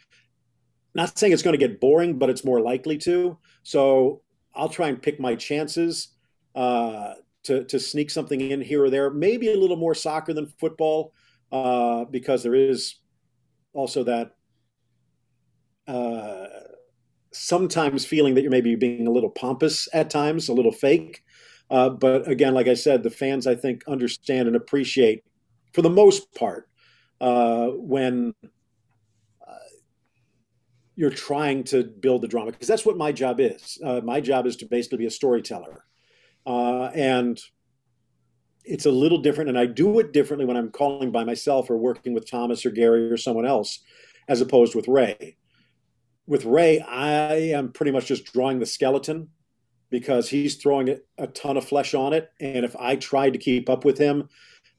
[0.92, 3.38] not saying it's going to get boring, but it's more likely to.
[3.62, 4.22] So
[4.56, 6.16] I'll try and pick my chances
[6.56, 7.14] uh,
[7.44, 9.08] to to sneak something in here or there.
[9.08, 11.14] Maybe a little more soccer than football,
[11.52, 12.96] uh, because there is
[13.72, 14.32] also that
[15.90, 16.46] uh,
[17.32, 21.22] sometimes feeling that you're maybe being a little pompous at times, a little fake.
[21.68, 25.24] Uh, but again, like I said, the fans I think understand and appreciate,
[25.72, 26.68] for the most part,
[27.20, 29.54] uh, when uh,
[30.96, 33.78] you're trying to build the drama, because that's what my job is.
[33.84, 35.84] Uh, my job is to basically be a storyteller,
[36.46, 37.40] and
[38.64, 39.48] it's a little different.
[39.50, 42.70] And I do it differently when I'm calling by myself or working with Thomas or
[42.70, 43.80] Gary or someone else,
[44.28, 45.36] as opposed with Ray.
[46.30, 49.30] With Ray, I am pretty much just drawing the skeleton
[49.90, 52.30] because he's throwing a ton of flesh on it.
[52.38, 54.28] And if I tried to keep up with him,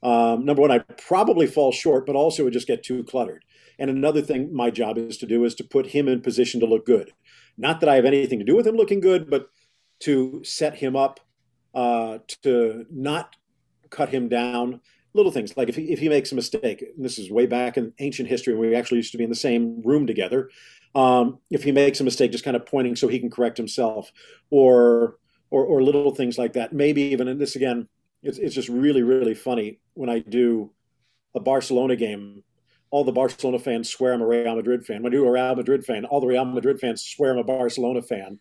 [0.01, 3.43] um, number one, I'd probably fall short, but also would just get too cluttered.
[3.77, 6.65] And another thing my job is to do is to put him in position to
[6.65, 7.11] look good.
[7.57, 9.49] Not that I have anything to do with him looking good, but
[10.03, 11.19] to set him up,
[11.75, 13.35] uh, to not
[13.89, 14.79] cut him down.
[15.13, 17.75] Little things like if he, if he makes a mistake, and this is way back
[17.75, 20.49] in ancient history when we actually used to be in the same room together
[20.95, 24.11] um, if he makes a mistake, just kind of pointing so he can correct himself,
[24.49, 25.17] or
[25.49, 26.73] or, or little things like that.
[26.73, 27.87] Maybe even and this again,
[28.23, 30.71] it's it's just really really funny when I do
[31.35, 32.43] a Barcelona game.
[32.89, 35.01] All the Barcelona fans swear I'm a Real Madrid fan.
[35.01, 37.43] When I do a Real Madrid fan, all the Real Madrid fans swear I'm a
[37.43, 38.37] Barcelona fan.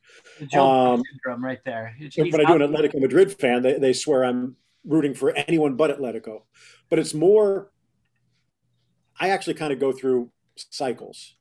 [0.58, 1.94] Um, syndrome, right there.
[1.96, 5.76] He's when I do an Atletico Madrid fan, they, they swear I'm rooting for anyone
[5.76, 6.42] but Atletico.
[6.88, 7.70] But it's more.
[9.20, 11.36] I actually kind of go through cycles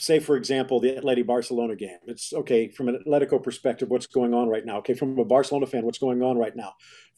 [0.00, 1.98] say, for example, the Atleti Barcelona game.
[2.06, 4.78] It's okay from an Atletico perspective, what's going on right now?
[4.78, 6.74] Okay, from a Barcelona fan, what's going on right now?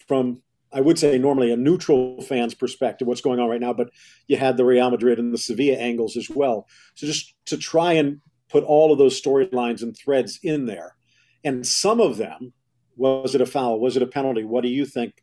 [0.09, 0.43] From
[0.75, 3.91] I would say normally a neutral fan's perspective, what's going on right now, but
[4.27, 6.67] you had the Real Madrid and the Sevilla angles as well.
[6.95, 10.97] So just to try and put all of those storylines and threads in there.
[11.45, 12.55] And some of them,
[12.97, 13.81] was it a foul?
[13.81, 14.45] Was it a penalty?
[14.45, 15.23] What do you think?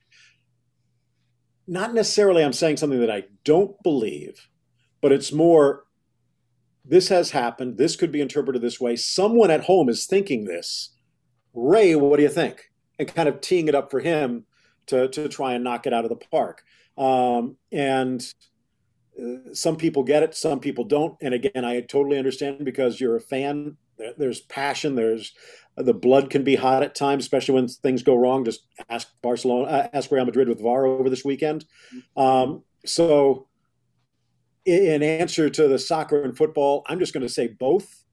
[1.67, 4.49] Not necessarily I'm saying something that I don't believe,
[5.01, 5.85] but it's more
[6.89, 7.77] this has happened.
[7.77, 8.95] This could be interpreted this way.
[8.95, 10.95] Someone at home is thinking this.
[11.53, 12.71] Ray, what do you think?
[12.97, 14.45] And kind of teeing it up for him
[14.87, 16.63] to, to try and knock it out of the park.
[16.97, 18.21] Um, and
[19.21, 21.15] uh, some people get it, some people don't.
[21.21, 23.77] And again, I totally understand because you're a fan.
[24.17, 24.95] There's passion.
[24.95, 25.33] There's
[25.77, 28.45] the blood can be hot at times, especially when things go wrong.
[28.45, 31.65] Just ask Barcelona, uh, ask Real Madrid with VAR over this weekend.
[32.17, 33.48] Um, so
[34.65, 38.03] in answer to the soccer and football, I'm just going to say both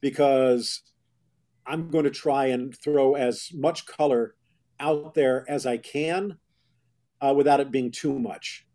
[0.00, 0.82] because
[1.66, 4.34] I'm going to try and throw as much color
[4.78, 6.38] out there as I can
[7.20, 8.66] uh, without it being too much.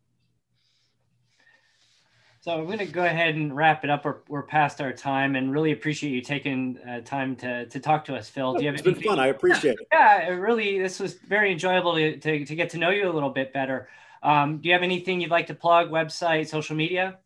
[2.42, 4.04] So I'm going to go ahead and wrap it up.
[4.04, 8.04] We're, we're past our time, and really appreciate you taking uh, time to, to talk
[8.06, 8.56] to us, Phil.
[8.56, 9.04] Do you have it's anything?
[9.04, 9.20] been fun.
[9.20, 9.88] I appreciate it.
[9.94, 10.80] Yeah, it really.
[10.80, 13.90] This was very enjoyable to, to, to get to know you a little bit better.
[14.24, 15.92] Um, do you have anything you'd like to plug?
[15.92, 17.20] Website, social media?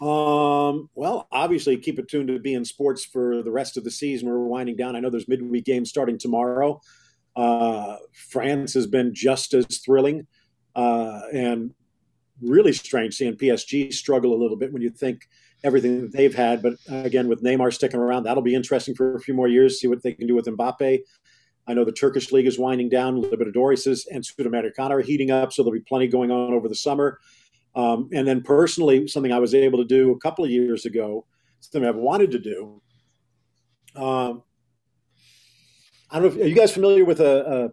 [0.00, 4.28] Um, well, obviously, keep it tuned to beIN sports for the rest of the season.
[4.28, 4.94] We're winding down.
[4.94, 6.80] I know there's midweek games starting tomorrow.
[7.34, 10.26] Uh, France has been just as thrilling
[10.74, 11.74] uh, and
[12.42, 15.28] really strange seeing PSG struggle a little bit when you think
[15.64, 16.62] everything that they've had.
[16.62, 19.80] But again, with Neymar sticking around, that'll be interesting for a few more years.
[19.80, 21.00] See what they can do with Mbappe.
[21.68, 23.22] I know the Turkish league is winding down.
[23.22, 27.18] Libertadores and Sudamericana are heating up, so there'll be plenty going on over the summer.
[27.76, 31.26] Um, and then personally, something I was able to do a couple of years ago,
[31.60, 32.80] something I've wanted to do.
[33.94, 34.42] Um,
[36.10, 37.72] I don't know if are you guys familiar with a,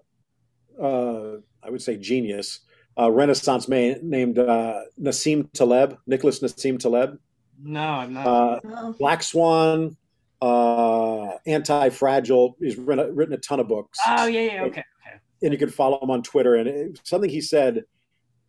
[0.77, 2.59] a, a I would say, genius,
[2.97, 7.17] a Renaissance man named uh, Nassim Taleb, Nicholas Nassim Taleb.
[7.61, 8.27] No, I'm not.
[8.27, 9.95] Uh, Black Swan,
[10.41, 12.55] uh, Antifragile.
[12.59, 13.99] He's written a, written a ton of books.
[14.05, 15.17] Oh yeah, yeah, okay, okay.
[15.41, 16.55] And you can follow him on Twitter.
[16.55, 17.85] And it, something he said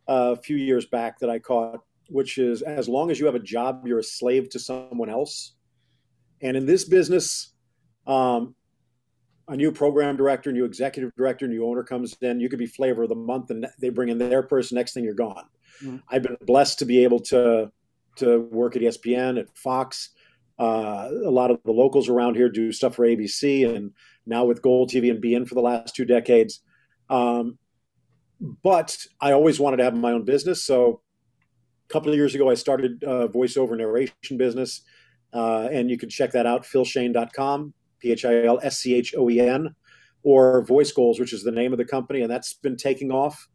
[0.07, 1.79] a few years back that I caught,
[2.09, 5.53] which is, as long as you have a job, you're a slave to someone else.
[6.41, 7.53] And in this business,
[8.05, 8.55] um,
[9.47, 13.03] a new program director, new executive director, new owner comes in, you could be flavor
[13.03, 14.75] of the month and they bring in their person.
[14.75, 15.45] Next thing you're gone.
[15.83, 15.97] Mm-hmm.
[16.09, 17.71] I've been blessed to be able to
[18.17, 20.11] to work at ESPN, at Fox.
[20.57, 23.91] Uh, a lot of the locals around here do stuff for ABC, and
[24.25, 26.61] now with GolTV and beIN for the last two decades.
[27.09, 27.57] Um,
[28.39, 30.63] but I always wanted to have my own business.
[30.63, 31.01] So
[31.89, 34.81] a couple of years ago, I started a voiceover narration business,
[35.33, 39.13] uh, and you can check that out, philschoen.com, P H I L S C H
[39.17, 39.75] O E N,
[40.23, 43.47] or Voice Goals, which is the name of the company, and that's been taking off.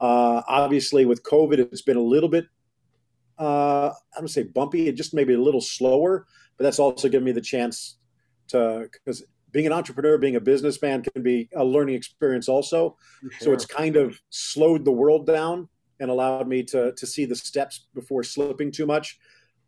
[0.00, 2.46] Uh, obviously, with COVID, it's been a little bit,
[3.38, 6.26] uh, I don't say bumpy, it just maybe a little slower,
[6.56, 7.98] but that's also given me the chance
[8.48, 9.22] to, because
[9.52, 12.96] being an entrepreneur, being a businessman can be a learning experience also.
[13.20, 13.30] Sure.
[13.40, 17.36] So it's kind of slowed the world down and allowed me to, to see the
[17.36, 19.18] steps before slipping too much.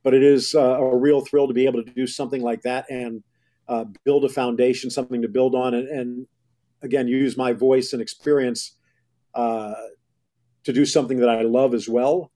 [0.03, 2.91] But it is uh, a real thrill to be able to do something like that
[2.91, 3.23] and
[3.69, 6.27] uh, build a foundation, something to build on, and, and
[6.83, 8.77] again, use my voice and experience
[9.35, 9.75] uh,
[10.65, 12.33] to do something that I love as well.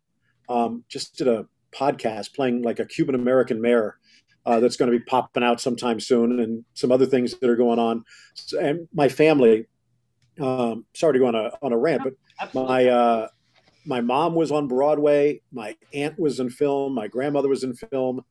[0.48, 3.98] Um, just did a podcast playing like a Cuban American mayor
[4.46, 7.56] uh, that's going to be popping out sometime soon, and some other things that are
[7.56, 8.04] going on.
[8.58, 9.66] And my family,
[10.40, 12.72] um, sorry to go on a on a rant, but Absolutely.
[12.72, 13.28] my uh,
[13.84, 18.22] my mom was on Broadway, my aunt was in film, my grandmother was in film.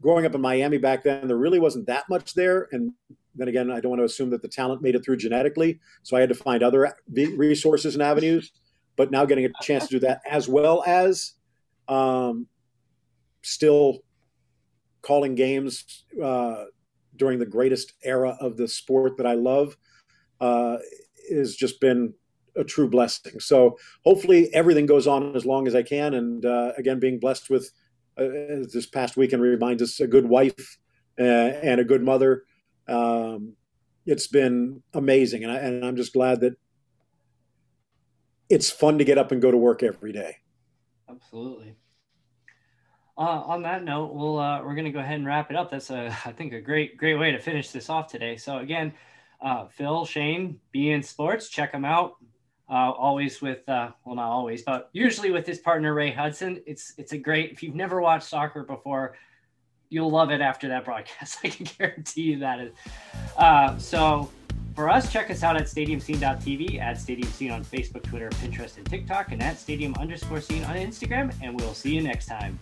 [0.00, 2.92] Growing up in Miami back then, there really wasn't that much there, and
[3.34, 6.16] then again, I don't want to assume that the talent made it through genetically, so
[6.16, 8.52] I had to find other resources and avenues.
[8.96, 11.32] But now getting a chance to do that, as well as
[11.88, 12.46] um,
[13.42, 14.00] still
[15.06, 16.64] calling games uh,
[17.14, 19.76] during the greatest era of the sport that I love
[20.40, 20.78] uh,
[21.30, 22.12] has just been
[22.56, 23.38] a true blessing.
[23.38, 26.14] So hopefully everything goes on as long as I can.
[26.14, 27.70] And uh, again, being blessed with
[28.18, 30.78] uh, this past weekend reminds us a good wife
[31.20, 32.42] uh, and a good mother.
[32.88, 33.54] Um,
[34.06, 36.54] it's been amazing, and, I, and I'm just glad that
[38.48, 40.36] it's fun to get up and go to work every day.
[41.08, 41.76] Absolutely
[43.18, 45.70] uh, on that note, we'll uh, we're gonna go ahead and wrap it up.
[45.70, 48.36] That's a I think a great great way to finish this off today.
[48.36, 48.92] So again,
[49.40, 52.16] uh, Phil beIN Sports, check them out.
[52.68, 56.62] Uh, always with uh, well not always, but usually with his partner Ray Hudson.
[56.66, 57.52] It's it's a great.
[57.52, 59.16] If you've never watched soccer before,
[59.88, 61.38] you'll love it after that broadcast.
[61.44, 62.72] I can guarantee you that.
[63.36, 64.30] Uh, so
[64.74, 68.84] for us, check us out at stadiumscene.tv, at Stadium Scene on Facebook, Twitter, Pinterest, and
[68.84, 71.32] TikTok, and at Stadium underscore Scene on Instagram.
[71.40, 72.58] And we'll see you next time.